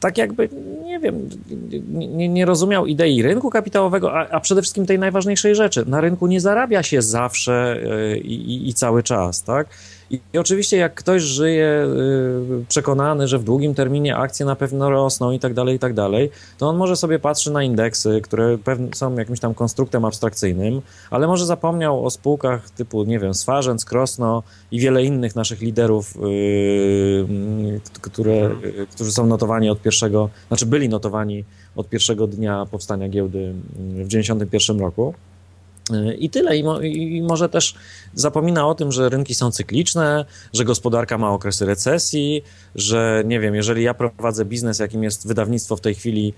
tak 0.00 0.18
jakby, 0.18 0.49
nie 0.85 0.99
wiem, 0.99 1.28
nie, 1.90 2.28
nie 2.28 2.44
rozumiał 2.44 2.87
idei 2.87 3.22
rynku 3.22 3.50
kapitałowego, 3.50 4.12
a, 4.12 4.29
a, 4.29 4.40
przede 4.40 4.62
wszystkim 4.62 4.87
tej 4.87 4.98
najważniejszej 4.98 5.55
rzeczy. 5.55 5.85
Na 5.87 6.00
rynku 6.00 6.27
nie 6.27 6.40
zarabia 6.40 6.83
się 6.83 7.03
zawsze 7.03 7.81
e, 8.12 8.18
i, 8.18 8.35
i, 8.35 8.68
i 8.68 8.74
cały 8.74 9.03
czas, 9.03 9.42
tak? 9.42 9.66
I 10.12 10.38
oczywiście 10.38 10.77
jak 10.77 10.94
ktoś 10.94 11.22
żyje 11.22 11.87
y, 12.62 12.64
przekonany, 12.68 13.29
że 13.29 13.38
w 13.38 13.44
długim 13.44 13.75
terminie 13.75 14.16
akcje 14.16 14.46
na 14.46 14.57
pewno 14.57 14.90
rosną 14.90 15.31
i 15.31 15.38
tak 15.38 15.55
dalej, 15.55 15.77
i 15.77 15.79
tak 15.79 15.94
dalej, 15.94 16.31
to 16.59 16.68
on 16.68 16.77
może 16.77 16.96
sobie 16.96 17.18
patrzy 17.18 17.51
na 17.51 17.62
indeksy, 17.62 18.20
które 18.20 18.59
są 18.94 19.14
jakimś 19.14 19.40
tam 19.40 19.55
konstruktem 19.55 20.05
abstrakcyjnym, 20.05 20.83
ale 21.11 21.27
może 21.27 21.46
zapomniał 21.46 22.07
o 22.07 22.11
spółkach 22.11 22.70
typu, 22.70 23.05
nie 23.05 23.18
wiem, 23.18 23.35
Swarzędz, 23.35 23.85
Krosno 23.85 24.42
i 24.70 24.81
wiele 24.81 25.05
innych 25.05 25.37
naszych 25.37 25.61
liderów, 25.61 26.14
yy, 26.16 27.81
które, 28.01 28.35
yy, 28.35 28.87
którzy 28.90 29.12
są 29.12 29.27
notowani 29.27 29.70
od 29.70 29.83
pierwszego, 29.83 30.31
znaczy 30.48 30.66
byli 30.66 30.88
notowani 30.88 31.44
od 31.77 31.88
pierwszego 31.88 32.27
dnia 32.27 32.66
powstania 32.70 33.09
giełdy 33.09 33.53
w 33.75 34.09
1991 34.09 34.81
roku. 34.81 35.14
I 36.18 36.31
tyle. 36.31 36.57
I, 36.57 36.64
mo, 36.64 36.81
I, 36.81 37.23
może 37.23 37.49
też 37.49 37.75
zapomina 38.14 38.68
o 38.68 38.75
tym, 38.75 38.92
że 38.92 39.09
rynki 39.09 39.35
są 39.35 39.51
cykliczne, 39.51 40.25
że 40.53 40.64
gospodarka 40.64 41.18
ma 41.18 41.31
okresy 41.31 41.66
recesji, 41.66 42.42
że 42.75 43.23
nie 43.27 43.40
wiem, 43.40 43.55
jeżeli 43.55 43.83
ja 43.83 43.95
prowadzę 43.95 44.45
biznes, 44.45 44.79
jakim 44.79 45.03
jest 45.03 45.29
wydawnictwo 45.29 45.77
w 45.77 45.81
tej 45.81 45.95
chwili, 45.95 46.35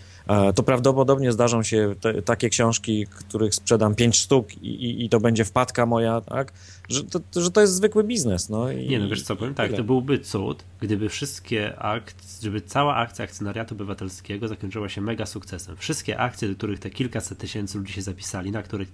to 0.54 0.62
prawdopodobnie 0.62 1.32
zdarzą 1.32 1.62
się 1.62 1.94
te, 2.00 2.22
takie 2.22 2.48
książki, 2.48 3.06
których 3.06 3.54
sprzedam 3.54 3.94
pięć 3.94 4.16
sztuk 4.18 4.62
i, 4.62 4.66
i, 4.66 5.04
i, 5.04 5.08
to 5.08 5.20
będzie 5.20 5.44
wpadka 5.44 5.86
moja, 5.86 6.20
tak? 6.20 6.52
Że 6.88 7.04
to, 7.04 7.20
że 7.42 7.50
to 7.50 7.60
jest 7.60 7.74
zwykły 7.74 8.04
biznes. 8.04 8.48
No, 8.48 8.70
i, 8.70 8.88
nie, 8.88 8.98
no 8.98 9.08
wiesz 9.08 9.22
co 9.22 9.36
powiem? 9.36 9.54
Tak, 9.54 9.66
tyle. 9.66 9.78
to 9.78 9.84
byłby 9.84 10.18
cud, 10.18 10.64
gdyby 10.80 11.08
wszystkie 11.08 11.78
akcje, 11.78 12.40
gdyby 12.40 12.60
cała 12.60 12.96
akcja 12.96 13.24
akcjonariatu 13.24 13.74
obywatelskiego 13.74 14.48
zakończyła 14.48 14.88
się 14.88 15.00
mega 15.00 15.26
sukcesem. 15.26 15.76
Wszystkie 15.76 16.18
akcje, 16.18 16.48
do 16.48 16.54
których 16.54 16.78
te 16.78 16.90
kilkaset 16.90 17.38
tysięcy 17.38 17.78
ludzi 17.78 17.92
się 17.92 18.02
zapisali, 18.02 18.50
na 18.50 18.62
które, 18.62 18.84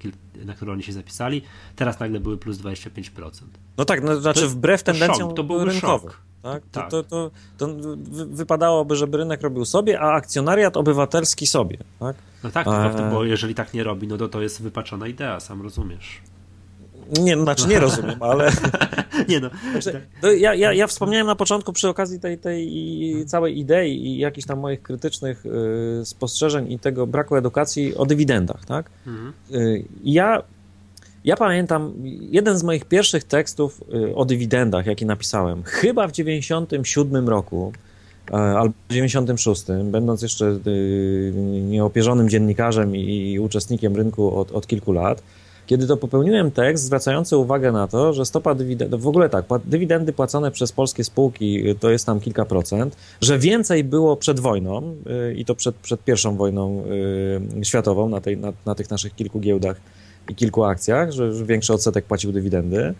na 0.45 0.55
które 0.55 0.73
oni 0.73 0.83
się 0.83 0.93
zapisali, 0.93 1.43
teraz 1.77 2.01
nagle 2.01 2.21
były 2.21 2.38
plus 2.38 2.59
25%. 2.59 3.31
No 3.77 3.85
tak, 3.85 4.03
no, 4.03 4.21
znaczy 4.21 4.49
wbrew 4.49 4.83
tendencjom 4.83 5.29
szok, 5.29 5.37
to 5.37 5.45
był 5.45 5.64
rynkowym. 5.64 6.11
Szok. 6.11 6.30
Tak? 6.42 6.62
To, 6.62 6.81
tak. 6.81 6.90
To, 6.90 7.03
to, 7.03 7.31
to, 7.59 7.68
wypadałoby, 8.26 8.96
żeby 8.96 9.18
rynek 9.18 9.42
robił 9.42 9.64
sobie, 9.64 10.00
a 10.00 10.12
akcjonariat 10.12 10.76
obywatelski 10.76 11.46
sobie. 11.46 11.79
Tak? 11.98 12.16
No 12.44 12.50
tak, 12.50 12.66
a... 12.68 13.11
bo 13.11 13.24
jeżeli 13.24 13.55
tak 13.55 13.74
nie 13.74 13.85
robi, 13.85 14.09
no 14.09 14.16
to 14.16 14.29
to 14.29 14.42
jest 14.42 14.62
wypaczona 14.62 15.07
idea, 15.07 15.40
sam 15.40 15.62
rozumiesz. 15.62 16.20
Nie, 17.18 17.37
no, 17.37 17.42
znaczy 17.42 17.68
nie 17.68 17.81
rozumiem, 17.81 18.22
ale. 18.22 18.53
nie 19.29 19.40
no. 19.40 19.50
Znaczy, 19.72 20.07
ja, 20.38 20.55
ja, 20.55 20.72
ja 20.72 20.87
wspomniałem 20.87 21.26
na 21.26 21.35
początku 21.35 21.72
przy 21.72 21.88
okazji 21.88 22.20
tej, 22.20 22.38
tej 22.38 23.24
całej 23.26 23.59
idei 23.59 24.07
i 24.07 24.18
jakichś 24.18 24.46
tam 24.46 24.61
moich 24.61 24.83
krytycznych 24.83 25.46
y, 25.46 26.05
spostrzeżeń 26.05 26.72
i 26.72 26.79
tego 26.79 27.07
braku 27.07 27.37
edukacji 27.37 27.96
o 27.96 28.07
dywidendach, 28.07 28.64
tak? 28.64 28.90
Mhm. 29.07 29.33
Y, 29.55 29.85
ja 30.05 30.42
ja 31.25 31.37
pamiętam 31.37 31.93
jeden 32.31 32.59
z 32.59 32.63
moich 32.63 32.85
pierwszych 32.85 33.25
tekstów 33.25 33.85
y, 33.95 34.17
o 34.17 34.25
dywidendach, 34.25 34.87
jaki 34.87 35.07
napisałem, 35.07 35.63
chyba 35.63 36.09
w 36.09 36.13
97 36.13 37.29
roku 37.29 37.73
e, 38.31 38.35
albo 38.35 38.75
w 38.89 38.93
96, 38.93 39.65
będąc 39.85 40.23
jeszcze 40.23 40.59
y, 40.67 41.33
nieopierzonym 41.69 42.29
dziennikarzem 42.29 42.97
i 42.97 43.39
uczestnikiem 43.39 43.97
rynku 43.97 44.39
od, 44.39 44.53
od 44.53 44.67
kilku 44.67 44.93
lat, 44.93 45.23
kiedy 45.67 45.87
to 45.87 45.97
popełniłem 45.97 46.51
tekst 46.51 46.85
zwracający 46.85 47.37
uwagę 47.37 47.73
na 47.73 47.89
to, 47.89 48.13
że 48.13 48.27
stopa 48.27 48.55
dywidendy, 48.55 48.99
w 48.99 49.07
ogóle 49.07 49.29
tak, 49.29 49.45
dywidendy 49.65 50.13
płacone 50.13 50.51
przez 50.51 50.73
polskie 50.73 51.05
spółki 51.05 51.69
y, 51.71 51.75
to 51.75 51.91
jest 51.91 52.07
tam 52.07 52.21
kilka 52.21 52.45
procent, 52.45 52.97
że 53.21 53.39
więcej 53.39 53.85
było 53.85 54.17
przed 54.17 54.41
wojną 54.41 54.97
i 55.37 55.45
to 55.45 55.55
przed, 55.55 55.75
przed 55.75 56.05
pierwszą 56.05 56.37
wojną 56.37 56.85
światową 57.63 58.09
na, 58.09 58.21
tej, 58.21 58.37
na, 58.37 58.53
na 58.67 58.75
tych 58.75 58.91
naszych 58.91 59.15
kilku 59.15 59.41
giełdach 59.41 59.81
i 60.31 60.35
kilku 60.35 60.64
akcjach, 60.64 61.12
że, 61.12 61.35
że 61.35 61.45
większy 61.45 61.73
odsetek 61.73 62.05
płacił 62.05 62.33
dywidendy. 62.33 62.95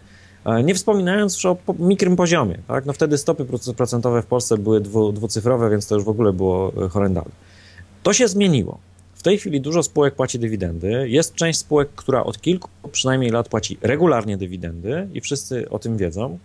Nie 0.64 0.75
wspominając 0.75 1.35
już 1.35 1.47
o 1.47 1.57
mikrym 1.79 2.16
poziomie. 2.16 2.59
Tak? 2.69 2.87
No 2.87 2.93
wtedy 2.93 3.19
stopy 3.19 3.47
procentowe 3.77 4.23
w 4.23 4.27
Polsce 4.27 4.59
były 4.59 4.81
dwu, 4.81 5.12
dwucyfrowe, 5.12 5.71
więc 5.71 5.87
to 5.87 5.95
już 5.95 6.05
w 6.05 6.09
ogóle 6.09 6.33
było 6.33 6.73
e, 6.85 6.88
horrendalne. 6.88 7.31
To 8.03 8.12
się 8.12 8.29
zmieniło. 8.29 8.79
W 9.14 9.23
tej 9.23 9.38
chwili 9.38 9.61
dużo 9.61 9.83
spółek 9.83 10.14
płaci 10.14 10.38
dywidendy. 10.38 11.09
Jest 11.09 11.35
część 11.35 11.59
spółek, 11.59 11.88
która 11.97 12.25
od 12.25 12.40
kilku 12.40 12.69
przynajmniej 12.93 13.31
lat 13.31 13.49
płaci 13.49 13.79
regularnie 13.83 14.37
dywidendy 14.37 15.09
i 15.14 15.21
wszyscy 15.21 15.71
o 15.71 15.79
tym 15.79 15.97
wiedzą. 15.97 16.38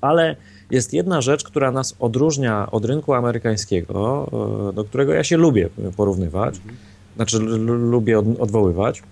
Ale 0.00 0.36
jest 0.70 0.92
jedna 0.92 1.20
rzecz, 1.20 1.44
która 1.44 1.70
nas 1.70 1.96
odróżnia 1.98 2.70
od 2.70 2.84
rynku 2.84 3.14
amerykańskiego, 3.14 4.30
e, 4.70 4.72
do 4.72 4.84
którego 4.84 5.12
ja 5.12 5.24
się 5.24 5.36
lubię 5.36 5.68
porównywać, 5.96 6.56
mhm. 6.56 6.76
znaczy 7.16 7.38
lubię 7.38 8.18
odwoływać 8.18 9.02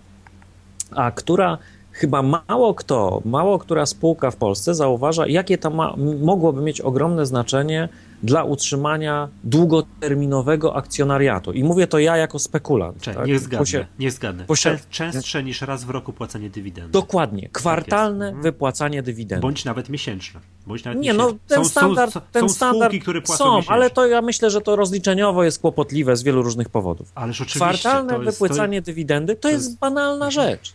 a 0.97 1.11
która 1.11 1.59
chyba 1.93 2.23
mało 2.49 2.75
kto, 2.75 3.23
mało 3.25 3.59
która 3.59 3.87
spółka 3.87 4.31
w 4.31 4.37
Polsce 4.37 4.75
zauważa, 4.75 5.27
jakie 5.27 5.59
to 5.59 5.71
ma, 5.71 5.95
mogłoby 6.21 6.63
mieć 6.63 6.81
ogromne 6.81 7.27
znaczenie 7.27 7.89
dla 8.23 8.45
utrzymania 8.45 9.29
długoterminowego 9.45 10.77
akcjonariatu. 10.77 11.53
I 11.53 11.65
mówię 11.65 11.87
to 11.87 11.99
ja 11.99 12.17
jako 12.17 12.39
spekulant. 12.39 13.01
Czekaj, 13.01 13.15
tak? 13.23 13.27
niech 13.29 13.41
zgadnę, 13.41 13.59
Posie- 13.59 13.87
niech 13.99 14.13
zgadnę. 14.13 14.45
posie- 14.45 14.71
Czę- 14.71 14.79
Częstsze 14.91 15.43
niż 15.43 15.63
raz 15.63 15.85
w 15.85 15.91
roku 15.91 16.13
płacenie 16.13 16.51
dywidendy. 16.51 16.93
Dokładnie. 16.93 17.49
Kwartalne 17.53 18.27
Mhm. 18.27 18.43
wypłacanie 18.43 19.03
dywidendy. 19.03 19.43
Bądź 19.43 19.65
nawet 19.65 19.89
miesięczne. 19.89 20.41
Bądź 20.67 20.85
nawet 20.85 21.01
Nie, 21.03 21.13
no 21.15 21.25
miesięczne. 21.25 21.49
ten 21.49 21.65
są, 21.65 21.71
standard, 21.71 22.13
są, 22.13 22.21
ten 22.33 22.49
są 22.49 22.55
standard 22.55 22.91
spółki, 22.91 23.01
które 23.01 23.23
płacą 23.23 23.63
są, 23.63 23.73
ale 23.73 23.91
to 23.91 24.07
ja 24.07 24.23
myślę, 24.23 24.51
że 24.51 24.61
to 24.61 24.77
rozliczeniowo 24.77 25.45
jest 25.45 25.61
kłopotliwe 25.61 26.17
z 26.17 26.23
wielu 26.23 26.43
różnych 26.43 26.69
powodów. 26.69 27.13
Ależ 27.15 27.41
oczywiście. 27.41 27.59
Kwartalne 27.59 28.13
to 28.15 28.19
wypłacanie 28.21 28.83
dywidendy 28.83 29.37
to, 29.37 29.49
jest 29.49 29.65
jest- 29.65 29.79
banalna 29.79 30.31
rzecz. 30.31 30.75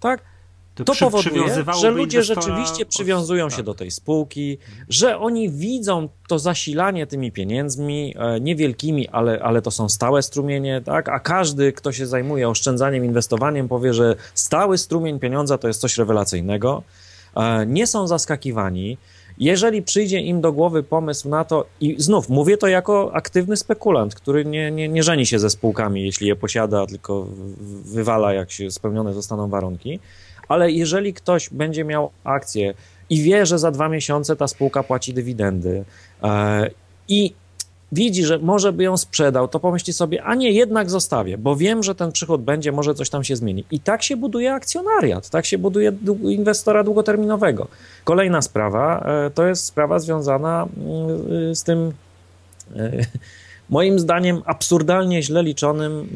Tak? 0.00 0.20
to, 0.74 0.84
To 0.84 0.92
przy- 0.92 1.04
powoduje, 1.04 1.64
że 1.80 1.90
ludzie 1.90 2.22
rzeczywiście 2.22 2.82
od- 2.82 2.88
przywiązują 2.88 3.50
się 3.50 3.56
tak. 3.56 3.64
do 3.64 3.74
tej 3.74 3.90
spółki, 3.90 4.58
że 4.88 5.18
oni 5.18 5.50
widzą 5.50 6.08
to 6.28 6.38
zasilanie 6.38 7.06
tymi 7.06 7.32
pieniędzmi, 7.32 8.14
e, 8.18 8.40
niewielkimi, 8.40 9.08
ale, 9.08 9.42
ale 9.42 9.62
to 9.62 9.70
są 9.70 9.88
stałe 9.88 10.22
strumienie, 10.22 10.80
tak? 10.84 11.08
A 11.08 11.20
każdy, 11.20 11.72
kto 11.72 11.92
się 11.92 12.06
zajmuje 12.06 12.48
oszczędzaniem, 12.48 13.04
inwestowaniem, 13.04 13.68
powie, 13.68 13.94
że 13.94 14.16
stały 14.34 14.78
strumień 14.78 15.18
pieniądza 15.18 15.58
to 15.58 15.68
jest 15.68 15.80
coś 15.80 15.98
rewelacyjnego. 15.98 16.82
E, 17.36 17.66
Nie 17.66 17.86
są 17.86 18.06
zaskakiwani. 18.06 18.98
Jeżeli 19.40 19.82
przyjdzie 19.82 20.18
im 20.20 20.40
do 20.40 20.52
głowy 20.52 20.82
pomysł 20.82 21.28
na 21.28 21.44
to, 21.44 21.66
i 21.80 21.94
znów 21.98 22.28
mówię 22.28 22.56
to 22.56 22.68
jako 22.68 23.10
aktywny 23.14 23.56
spekulant, 23.56 24.14
który 24.14 24.44
nie, 24.44 24.70
nie, 24.70 24.88
nie 24.88 25.02
żeni 25.02 25.26
się 25.26 25.38
ze 25.38 25.50
spółkami, 25.50 26.04
jeśli 26.04 26.28
je 26.28 26.36
posiada, 26.36 26.86
tylko 26.86 27.26
wywala, 27.84 28.32
jak 28.32 28.50
się 28.50 28.70
spełnione 28.70 29.12
zostaną 29.12 29.48
warunki, 29.48 30.00
ale 30.48 30.72
jeżeli 30.72 31.14
ktoś 31.14 31.50
będzie 31.50 31.84
miał 31.84 32.10
akcję 32.24 32.74
i 33.10 33.22
wie, 33.22 33.46
że 33.46 33.58
za 33.58 33.70
dwa 33.70 33.88
miesiące 33.88 34.36
ta 34.36 34.48
spółka 34.48 34.82
płaci 34.82 35.14
dywidendy 35.14 35.84
e, 36.22 36.70
i 37.08 37.34
widzi, 37.92 38.24
że 38.24 38.38
może 38.38 38.72
by 38.72 38.82
ją 38.84 38.96
sprzedał, 38.96 39.48
to 39.48 39.60
pomyśli 39.60 39.92
sobie, 39.92 40.22
a 40.22 40.34
nie, 40.34 40.50
jednak 40.50 40.90
zostawię, 40.90 41.38
bo 41.38 41.56
wiem, 41.56 41.82
że 41.82 41.94
ten 41.94 42.12
przychód 42.12 42.42
będzie, 42.42 42.72
może 42.72 42.94
coś 42.94 43.10
tam 43.10 43.24
się 43.24 43.36
zmieni. 43.36 43.64
I 43.70 43.80
tak 43.80 44.02
się 44.02 44.16
buduje 44.16 44.52
akcjonariat, 44.52 45.30
tak 45.30 45.46
się 45.46 45.58
buduje 45.58 45.92
inwestora 46.22 46.84
długoterminowego. 46.84 47.68
Kolejna 48.04 48.42
sprawa 48.42 49.06
e, 49.26 49.30
to 49.30 49.46
jest 49.46 49.64
sprawa 49.64 49.98
związana 49.98 50.68
mm, 50.76 51.54
z 51.54 51.62
tym 51.64 51.92
e, 52.76 52.90
moim 53.70 53.98
zdaniem 53.98 54.42
absurdalnie 54.44 55.22
źle 55.22 55.42
liczonym 55.42 56.08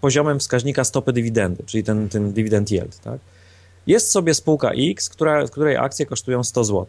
poziomem 0.00 0.38
wskaźnika 0.38 0.84
stopy 0.84 1.12
dywidendy, 1.12 1.62
czyli 1.66 1.84
ten, 1.84 2.08
ten 2.08 2.32
dividend 2.32 2.70
yield. 2.70 3.00
Tak? 3.00 3.18
Jest 3.86 4.10
sobie 4.10 4.34
spółka 4.34 4.70
X, 4.70 5.08
która, 5.08 5.44
której 5.44 5.76
akcje 5.76 6.06
kosztują 6.06 6.44
100 6.44 6.64
zł. 6.64 6.86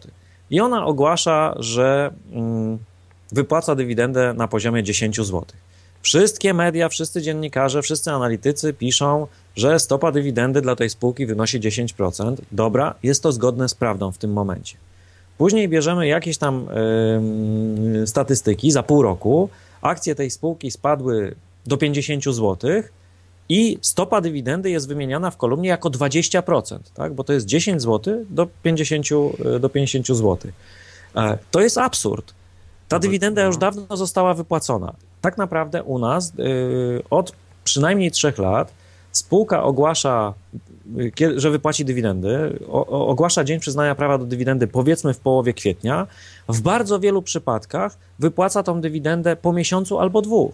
I 0.50 0.60
ona 0.60 0.86
ogłasza, 0.86 1.54
że 1.58 2.10
mm, 2.32 2.78
wypłaca 3.32 3.74
dywidendę 3.74 4.34
na 4.34 4.48
poziomie 4.48 4.82
10 4.82 5.16
zł. 5.16 5.44
Wszystkie 6.02 6.54
media, 6.54 6.88
wszyscy 6.88 7.22
dziennikarze, 7.22 7.82
wszyscy 7.82 8.10
analitycy 8.10 8.72
piszą, 8.72 9.26
że 9.56 9.78
stopa 9.78 10.12
dywidendy 10.12 10.60
dla 10.60 10.76
tej 10.76 10.90
spółki 10.90 11.26
wynosi 11.26 11.60
10%. 11.60 12.36
Dobra, 12.52 12.94
jest 13.02 13.22
to 13.22 13.32
zgodne 13.32 13.68
z 13.68 13.74
prawdą 13.74 14.12
w 14.12 14.18
tym 14.18 14.32
momencie. 14.32 14.76
Później 15.38 15.68
bierzemy 15.68 16.06
jakieś 16.06 16.38
tam 16.38 16.66
ym, 16.68 18.06
statystyki 18.06 18.70
za 18.70 18.82
pół 18.82 19.02
roku. 19.02 19.48
Akcje 19.82 20.14
tej 20.14 20.30
spółki 20.30 20.70
spadły 20.70 21.34
do 21.66 21.76
50 21.76 22.24
zł 22.24 22.56
i 23.48 23.78
stopa 23.82 24.20
dywidendy 24.20 24.70
jest 24.70 24.88
wymieniana 24.88 25.30
w 25.30 25.36
kolumnie 25.36 25.68
jako 25.68 25.90
20%, 25.90 26.78
tak? 26.94 27.14
bo 27.14 27.24
to 27.24 27.32
jest 27.32 27.46
10 27.46 27.82
zł 27.82 28.24
do 28.30 28.48
50, 28.62 29.06
y, 29.56 29.60
do 29.60 29.68
50 29.68 30.06
zł. 30.06 30.38
E, 31.16 31.38
To 31.50 31.60
jest 31.60 31.78
absurd. 31.78 32.34
Ta 32.90 32.98
dywidenda 32.98 33.42
już 33.42 33.56
no. 33.56 33.60
dawno 33.60 33.96
została 33.96 34.34
wypłacona. 34.34 34.92
Tak 35.20 35.38
naprawdę 35.38 35.82
u 35.82 35.98
nas 35.98 36.32
y, 36.38 37.02
od 37.10 37.32
przynajmniej 37.64 38.10
trzech 38.10 38.38
lat 38.38 38.72
spółka 39.12 39.62
ogłasza, 39.62 40.34
y, 41.20 41.40
że 41.40 41.50
wypłaci 41.50 41.84
dywidendy, 41.84 42.58
ogłasza 42.88 43.44
dzień 43.44 43.60
przyznania 43.60 43.94
prawa 43.94 44.18
do 44.18 44.24
dywidendy 44.24 44.66
powiedzmy 44.66 45.14
w 45.14 45.18
połowie 45.18 45.54
kwietnia. 45.54 46.06
W 46.48 46.60
bardzo 46.60 47.00
wielu 47.00 47.22
przypadkach 47.22 47.98
wypłaca 48.18 48.62
tą 48.62 48.80
dywidendę 48.80 49.36
po 49.36 49.52
miesiącu 49.52 49.98
albo 49.98 50.22
dwóch. 50.22 50.52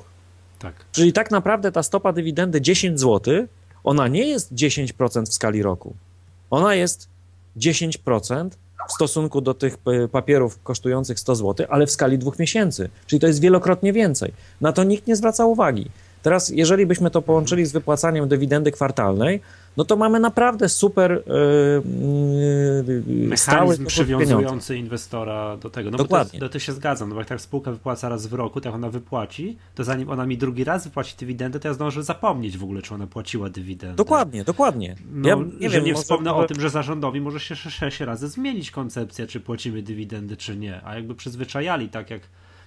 Tak. 0.58 0.74
Czyli 0.92 1.12
tak 1.12 1.30
naprawdę 1.30 1.72
ta 1.72 1.82
stopa 1.82 2.12
dywidendy 2.12 2.60
10 2.60 3.00
zł, 3.00 3.46
ona 3.84 4.08
nie 4.08 4.26
jest 4.26 4.54
10% 4.54 5.26
w 5.26 5.34
skali 5.34 5.62
roku. 5.62 5.94
Ona 6.50 6.74
jest 6.74 7.08
10% 7.56 8.50
w 8.88 8.92
stosunku 8.92 9.40
do 9.40 9.54
tych 9.54 9.76
y, 10.04 10.08
papierów 10.08 10.62
kosztujących 10.62 11.20
100 11.20 11.34
zł, 11.34 11.66
ale 11.70 11.86
w 11.86 11.90
skali 11.90 12.18
dwóch 12.18 12.38
miesięcy. 12.38 12.88
Czyli 13.06 13.20
to 13.20 13.26
jest 13.26 13.40
wielokrotnie 13.40 13.92
więcej. 13.92 14.32
Na 14.60 14.72
to 14.72 14.84
nikt 14.84 15.06
nie 15.06 15.16
zwraca 15.16 15.44
uwagi. 15.44 15.90
Teraz, 16.22 16.50
jeżeli 16.50 16.86
byśmy 16.86 17.10
to 17.10 17.22
połączyli 17.22 17.66
z 17.66 17.72
wypłacaniem 17.72 18.28
dywidendy 18.28 18.72
kwartalnej, 18.72 19.40
no 19.76 19.84
to 19.84 19.96
mamy 19.96 20.20
naprawdę 20.20 20.68
super 20.68 21.10
yy, 21.10 21.22
stały 23.36 23.58
Mechanizm 23.58 23.76
pieniądza. 23.76 23.86
przywiązujący 23.86 24.76
inwestora 24.76 25.56
do 25.56 25.70
tego. 25.70 25.90
No 25.90 25.98
Dokładnie. 25.98 26.40
Bo 26.40 26.46
to, 26.46 26.52
to 26.52 26.58
się 26.58 26.72
zgadzam, 26.72 27.08
no 27.08 27.14
bo 27.14 27.20
jak 27.20 27.28
tak 27.28 27.40
spółka 27.40 27.72
wypłaca 27.72 28.08
raz 28.08 28.26
w 28.26 28.32
roku, 28.32 28.60
to 28.60 28.68
jak 28.68 28.74
ona 28.74 28.90
wypłaci, 28.90 29.56
to 29.74 29.84
zanim 29.84 30.10
ona 30.10 30.26
mi 30.26 30.38
drugi 30.38 30.64
raz 30.64 30.84
wypłaci 30.84 31.14
dywidendę, 31.20 31.60
to 31.60 31.68
ja 31.68 31.74
zdążę 31.74 32.02
zapomnieć 32.02 32.58
w 32.58 32.64
ogóle, 32.64 32.82
czy 32.82 32.94
ona 32.94 33.06
płaciła 33.06 33.50
dywidendę. 33.50 33.96
Dokładnie, 33.96 34.44
dokładnie. 34.44 34.96
No, 35.12 35.28
ja 35.28 35.36
nie 35.60 35.68
wiem, 35.68 35.84
nie 35.84 35.92
może- 35.92 36.02
wspomnę 36.02 36.34
o 36.34 36.44
tym, 36.46 36.60
że 36.60 36.70
zarządowi 36.70 37.20
może 37.20 37.40
się 37.40 37.56
sze- 37.56 37.70
sześć 37.70 38.00
razy 38.00 38.28
zmienić 38.28 38.70
koncepcja, 38.70 39.26
czy 39.26 39.40
płacimy 39.40 39.82
dywidendy, 39.82 40.36
czy 40.36 40.56
nie. 40.56 40.80
A 40.84 40.94
jakby 40.94 41.14
przyzwyczajali, 41.14 41.88
tak 41.88 42.10
jak, 42.10 42.22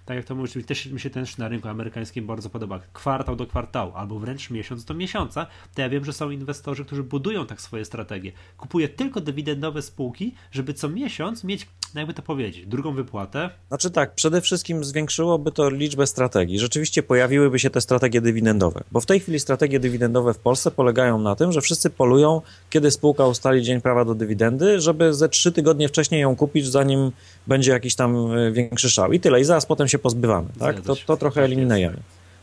tak 0.10 0.18
jak 0.18 0.26
to 0.26 0.36
mówisz, 0.36 0.66
też 0.66 0.86
mi 0.86 1.00
się 1.00 1.10
też 1.10 1.38
na 1.38 1.48
rynku 1.48 1.68
amerykańskim 1.68 2.28
bardzo 2.28 2.50
podoba, 2.50 2.80
kwartał 2.94 3.36
do 3.36 3.48
kwartału, 3.48 3.92
albo 3.96 4.20
wręcz 4.20 4.50
miesiąc 4.50 4.86
do 4.86 4.94
miesiąca, 4.94 5.48
to 5.76 5.82
ja 5.82 5.90
wiem, 5.90 6.06
że 6.06 6.14
są 6.14 6.30
inwestorzy, 6.30 6.86
którzy 6.86 7.04
budują 7.04 7.46
tak 7.46 7.62
swoje 7.62 7.86
strategie. 7.86 8.32
Kupuje 8.58 8.90
tylko 8.90 9.22
dywidendowe 9.22 9.82
spółki, 9.82 10.36
żeby 10.52 10.74
co 10.74 10.90
miesiąc 10.90 11.44
mieć, 11.44 11.68
no 11.94 12.02
jakby 12.02 12.14
to 12.14 12.22
powiedzieć, 12.22 12.66
drugą 12.68 12.94
wypłatę. 12.94 13.50
Znaczy 13.68 13.92
tak, 13.92 14.16
przede 14.16 14.42
wszystkim 14.42 14.84
zwiększyłoby 14.84 15.52
to 15.52 15.70
liczbę 15.70 16.08
strategii. 16.08 16.60
Rzeczywiście 16.60 17.04
pojawiłyby 17.04 17.60
się 17.60 17.70
te 17.70 17.82
strategie 17.82 18.22
dywidendowe, 18.22 18.84
bo 18.92 19.00
w 19.02 19.06
tej 19.06 19.20
chwili 19.20 19.40
strategie 19.40 19.80
dywidendowe 19.80 20.34
w 20.34 20.38
Polsce 20.38 20.72
polegają 20.72 21.20
na 21.20 21.36
tym, 21.36 21.52
że 21.52 21.62
wszyscy 21.62 21.90
polują, 21.90 22.42
kiedy 22.70 22.92
spółka 22.92 23.28
ustali 23.28 23.62
dzień 23.62 23.82
prawa 23.82 24.06
do 24.06 24.16
dywidendy, 24.16 24.80
żeby 24.80 25.14
ze 25.14 25.30
trzy 25.30 25.52
tygodnie 25.52 25.88
wcześniej 25.88 26.22
ją 26.22 26.36
kupić, 26.36 26.68
zanim 26.68 27.12
będzie 27.48 27.72
jakiś 27.72 27.96
tam 27.96 28.32
e, 28.32 28.52
większy 28.52 28.90
szał. 28.90 29.14
I 29.14 29.20
tyle, 29.20 29.42
i 29.42 29.44
zaraz 29.44 29.66
potem 29.66 29.88
się 29.88 29.99
pozbywamy. 30.00 30.48
Tak? 30.60 30.82
To, 30.82 30.96
to 30.96 31.18
trochę 31.18 31.36
Tak 31.36 31.46
eliminujemy. 31.46 31.98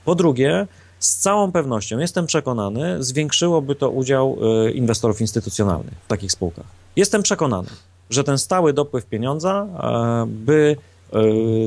Po 0.05 0.15
drugie, 0.15 0.67
z 0.99 1.17
całą 1.17 1.53
pewnością, 1.53 1.99
jestem 1.99 2.27
przekonany, 2.27 3.05
zwiększyłoby 3.05 3.75
to 3.75 3.91
udział 3.91 4.39
e, 4.67 4.71
inwestorów 4.71 5.21
instytucjonalnych 5.21 5.95
w 6.05 6.07
takich 6.09 6.33
spółkach. 6.33 6.67
Jestem 6.97 7.23
przekonany, 7.23 7.69
że 8.11 8.25
ten 8.25 8.39
stały 8.39 8.73
dopływ 8.73 9.07
pieniądza 9.07 9.67
e, 9.67 10.27
by 10.27 10.77
e, 11.13 11.19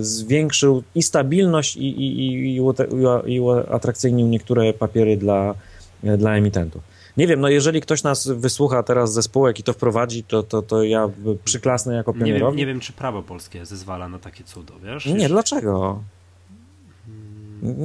zwiększył 0.02 0.84
i 0.96 1.04
stabilność, 1.04 1.78
i, 1.78 1.88
i, 1.88 2.28
i, 2.28 2.56
i, 2.56 3.34
i 3.34 3.40
uatrakcyjnił 3.40 4.28
niektóre 4.28 4.74
papiery 4.74 5.18
dla, 5.18 5.56
e, 6.04 6.18
dla 6.18 6.36
emitentów. 6.36 6.89
Nie 7.18 7.28
wiem, 7.28 7.40
no 7.42 7.50
jeżeli 7.50 7.82
ktoś 7.82 8.04
nas 8.04 8.28
wysłucha 8.28 8.84
teraz 8.84 9.14
ze 9.14 9.24
spółek 9.24 9.60
i 9.60 9.64
to 9.64 9.74
wprowadzi, 9.74 10.24
to, 10.24 10.44
to, 10.44 10.62
to 10.62 10.84
ja 10.84 11.10
przyklasnę 11.46 11.96
jako 11.96 12.12
Nie 12.12 12.18
wiem, 12.18 12.26
pionierowi. 12.28 12.58
nie 12.58 12.66
wiem, 12.66 12.80
czy 12.80 12.94
prawo 12.94 13.24
polskie 13.24 13.66
zezwala 13.66 14.10
na 14.10 14.20
takie 14.20 14.44
cudo, 14.44 14.74
wiesz? 14.84 15.06
Nie, 15.06 15.30
dlaczego? 15.30 16.04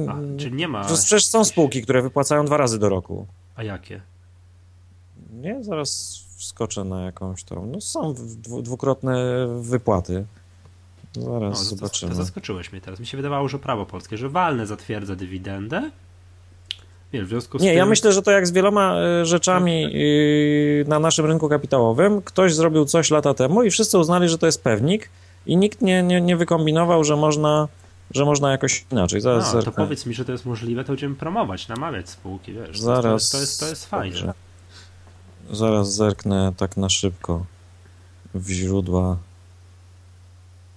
A, 0.09 0.15
czy 0.37 0.51
nie 0.51 0.67
ma... 0.67 0.85
Przecież 0.85 1.25
są 1.25 1.45
spółki, 1.45 1.81
które 1.81 2.01
wypłacają 2.01 2.45
dwa 2.45 2.57
razy 2.57 2.79
do 2.79 2.89
roku. 2.89 3.27
A 3.55 3.63
jakie? 3.63 4.01
Nie, 5.33 5.63
zaraz 5.63 6.19
wskoczę 6.37 6.83
na 6.83 7.05
jakąś 7.05 7.43
tą. 7.43 7.65
No 7.65 7.81
są 7.81 8.15
dwukrotne 8.61 9.47
wypłaty. 9.61 10.25
Zaraz 11.13 11.59
O, 11.67 11.69
to, 11.69 11.75
zobaczymy. 11.75 12.11
to 12.11 12.15
zaskoczyłeś 12.17 12.71
mnie 12.71 12.81
teraz. 12.81 12.99
Mi 12.99 13.05
się 13.05 13.17
wydawało, 13.17 13.47
że 13.49 13.59
prawo 13.59 13.85
polskie, 13.85 14.17
że 14.17 14.29
walne 14.29 14.67
zatwierdza 14.67 15.15
dywidendę. 15.15 15.91
Wiesz, 17.15 17.25
w 17.25 17.29
związku 17.29 17.59
z 17.59 17.61
Nie, 17.61 17.69
tym... 17.69 17.77
ja 17.77 17.85
myślę, 17.85 18.13
że 18.13 18.21
to 18.21 18.31
jak 18.31 18.47
z 18.47 18.51
wieloma 18.51 18.95
e, 18.99 19.25
rzeczami 19.25 19.85
y, 19.95 20.85
na 20.87 20.99
naszym 20.99 21.25
rynku 21.25 21.49
kapitałowym, 21.49 22.21
ktoś 22.21 22.53
zrobił 22.53 22.85
coś 22.85 23.11
lata 23.11 23.33
temu 23.33 23.63
i 23.63 23.69
wszyscy 23.69 23.97
uznali, 23.97 24.29
że 24.29 24.37
to 24.37 24.45
jest 24.45 24.63
pewnik 24.63 25.09
i 25.45 25.57
nikt 25.57 25.81
nie, 25.81 26.03
nie, 26.03 26.21
nie 26.21 26.37
wykombinował, 26.37 27.03
że 27.03 27.15
można, 27.15 27.67
że 28.11 28.25
można 28.25 28.51
jakoś 28.51 28.85
inaczej. 28.91 29.21
Zaraz 29.21 29.53
No, 29.53 29.63
to 29.63 29.71
powiedz 29.71 30.05
mi, 30.05 30.13
że 30.13 30.25
to 30.25 30.31
jest 30.31 30.45
możliwe, 30.45 30.83
to 30.83 30.87
będziemy 30.87 31.15
promować, 31.15 31.67
namawiać 31.67 32.09
spółki, 32.09 32.53
wiesz. 32.53 32.79
Zaraz. 32.79 33.03
To 33.03 33.13
jest, 33.13 33.31
to 33.31 33.39
jest, 33.39 33.59
to 33.59 33.67
jest 33.67 33.85
fajne. 33.85 34.15
Dobrze. 34.15 34.33
Zaraz 35.51 35.93
zerknę 35.93 36.53
tak 36.57 36.77
na 36.77 36.89
szybko 36.89 37.45
w 38.33 38.49
źródła. 38.49 39.17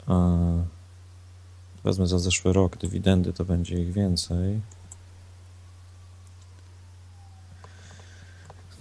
E, 0.09 0.79
Wezmę 1.85 2.07
za 2.07 2.19
zeszły 2.19 2.53
rok 2.53 2.77
dywidendy, 2.77 3.33
to 3.33 3.45
będzie 3.45 3.83
ich 3.83 3.93
więcej. 3.93 4.61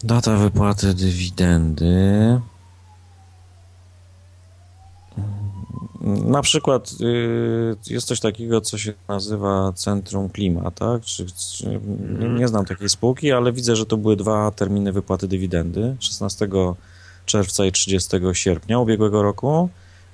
Data 0.04 0.38
wypłaty 0.38 0.94
dywidendy. 0.94 2.42
Na 6.02 6.42
przykład 6.42 6.92
y, 7.02 7.76
jest 7.90 8.08
coś 8.08 8.20
takiego, 8.20 8.62
co 8.62 8.78
się 8.78 8.94
nazywa 9.08 9.74
Centrum 9.76 10.30
Klima, 10.30 10.72
tak? 10.72 11.02
Czy, 11.02 11.26
czy. 11.26 11.80
Nie 12.38 12.48
znam 12.48 12.66
takiej 12.66 12.90
spółki, 12.90 13.32
ale 13.32 13.52
widzę, 13.52 13.76
że 13.76 13.86
to 13.86 13.98
były 13.98 14.16
dwa 14.16 14.52
terminy 14.52 14.92
wypłaty 14.92 15.28
dywidendy. 15.28 15.96
16 16.00 16.48
czerwca 17.26 17.66
i 17.66 17.72
30 17.72 18.18
sierpnia 18.34 18.80
ubiegłego 18.80 19.24
roku. 19.24 19.70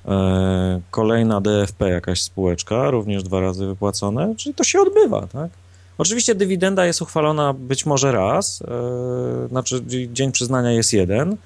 E, 0.06 0.82
Kolejna 0.92 1.42
DFP, 1.42 1.90
jakaś 1.90 2.22
spółeczka, 2.22 2.92
również 2.92 3.24
dwa 3.24 3.40
razy 3.40 3.66
wypłacone, 3.66 4.36
czyli 4.38 4.56
to 4.56 4.64
się 4.64 4.82
odbywa, 4.82 5.28
tak? 5.28 5.50
Oczywiście 5.98 6.36
dywidenda 6.36 6.86
jest 6.86 7.02
uchwalona 7.02 7.54
być 7.54 7.86
może 7.86 8.12
raz, 8.12 8.62
e, 8.62 9.48
znaczy 9.48 9.82
dzień 10.14 10.32
przyznania 10.32 10.72
jest 10.72 10.94
jeden, 10.94 11.38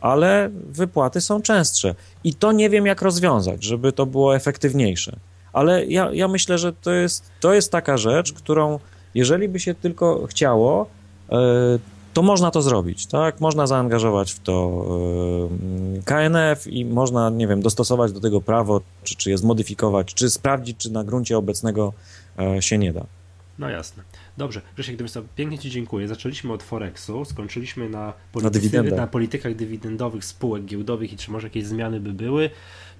ale 0.00 0.50
wypłaty 0.70 1.20
są 1.20 1.42
częstsze. 1.42 1.94
I 2.24 2.34
to 2.34 2.52
nie 2.52 2.70
wiem, 2.70 2.86
jak 2.86 3.02
rozwiązać, 3.02 3.64
żeby 3.64 3.92
to 3.92 4.06
było 4.06 4.36
efektywniejsze. 4.36 5.16
Ale 5.52 5.86
ja, 5.86 6.10
ja 6.12 6.28
myślę, 6.28 6.58
że 6.58 6.72
to 6.72 6.92
jest, 6.92 7.30
to 7.40 7.54
jest 7.54 7.72
taka 7.72 7.96
rzecz, 7.96 8.32
którą 8.32 8.78
jeżeli 9.14 9.48
by 9.48 9.60
się 9.60 9.74
tylko 9.74 10.26
chciało, 10.26 10.86
e, 11.30 11.36
to 12.14 12.22
można 12.22 12.50
to 12.50 12.62
zrobić, 12.62 13.06
tak? 13.06 13.40
Można 13.40 13.66
zaangażować 13.66 14.32
w 14.32 14.40
to 14.40 14.84
e, 15.98 16.02
KNF 16.02 16.66
i 16.66 16.84
można, 16.84 17.30
nie 17.30 17.46
wiem, 17.46 17.62
dostosować 17.62 18.12
do 18.12 18.20
tego 18.20 18.40
prawo, 18.40 18.80
czy, 19.04 19.16
czy 19.16 19.30
je 19.30 19.38
zmodyfikować, 19.38 20.14
czy 20.14 20.30
sprawdzić, 20.30 20.76
czy 20.76 20.92
na 20.92 21.04
gruncie 21.04 21.38
obecnego 21.38 21.92
się 22.60 22.78
nie 22.78 22.92
da. 22.92 23.06
No 23.58 23.68
jasne. 23.68 24.02
Dobrze, 24.36 24.62
Grzesiek, 24.74 25.10
sobie 25.10 25.28
pięknie 25.36 25.58
Ci 25.58 25.70
dziękuję. 25.70 26.08
Zaczęliśmy 26.08 26.52
od 26.52 26.62
Forexu, 26.62 27.24
skończyliśmy 27.24 27.88
na, 27.88 28.12
dywidendę. 28.50 28.96
na 28.96 29.06
politykach 29.06 29.54
dywidendowych 29.54 30.24
spółek 30.24 30.64
giełdowych 30.64 31.12
i 31.12 31.16
czy 31.16 31.30
może 31.30 31.46
jakieś 31.46 31.64
zmiany 31.64 32.00
by 32.00 32.12
były. 32.12 32.50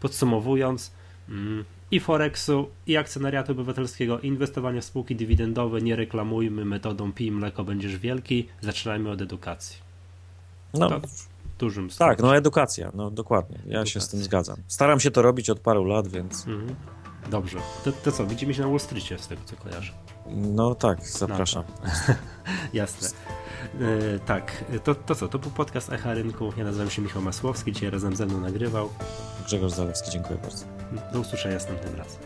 Podsumowując, 0.01 0.91
mm, 1.29 1.65
i 1.91 2.01
Forexu, 2.01 2.69
i 2.87 2.97
akcjonariatu 2.97 3.53
obywatelskiego, 3.53 4.21
inwestowanie 4.21 4.81
w 4.81 4.85
spółki 4.85 5.17
dywidendowe 5.17 5.81
nie 5.81 5.97
reklamujmy 5.97 6.65
metodą 6.65 7.13
pij 7.13 7.33
mleko, 7.33 7.65
będziesz 7.65 7.97
wielki. 7.99 8.49
Zaczynajmy 8.61 9.11
od 9.11 9.21
edukacji. 9.21 9.77
No, 10.75 10.89
To 10.91 11.01
w 11.01 11.29
dużym 11.59 11.89
tak, 11.89 11.95
stopniu. 11.95 12.27
no 12.27 12.37
edukacja, 12.37 12.91
no 12.95 13.11
dokładnie. 13.11 13.57
Ja 13.57 13.63
się 13.65 13.71
Edukacja. 13.79 14.01
z 14.01 14.09
tym 14.09 14.21
zgadzam. 14.23 14.57
Staram 14.69 15.01
się 15.01 15.11
to 15.11 15.23
robić 15.23 15.51
od 15.51 15.61
paru 15.61 15.85
lat, 15.85 16.09
więc 16.09 16.47
Mhm. 16.47 16.75
Dobrze. 17.31 17.59
To, 17.85 17.93
to 17.93 18.13
co, 18.13 18.27
widzimy 18.27 18.55
się 18.55 18.63
na 18.63 18.69
Wall 18.69 18.81
Streetie, 18.81 19.19
z 19.19 19.29
tego 19.29 19.43
co 19.45 19.57
kojarzę. 19.57 19.93
No 20.31 20.75
tak, 20.75 21.07
zapraszam. 21.07 21.65
Jasne. 22.73 23.09
E, 23.81 24.19
tak, 24.19 24.65
to, 24.85 24.95
to 24.95 25.15
co, 25.15 25.29
to 25.29 25.39
był 25.39 25.51
podcast 25.51 25.93
Echa 25.93 26.15
Rynku. 26.15 26.53
Ja 26.57 26.65
nazywam 26.65 26.91
się 26.91 27.03
Michał 27.03 27.23
Masłowski, 27.23 27.73
dzisiaj 27.73 27.91
razem 27.91 28.17
ze 28.17 28.27
mną 28.27 28.41
nagrywał. 28.41 28.89
Grzegorz 29.45 29.73
Zalewski, 29.73 30.11
dziękuję 30.11 30.39
bardzo. 30.43 30.67
Do 31.13 31.21
usłyszenia 31.21 31.55
następnym 31.55 31.95
razem. 31.95 32.21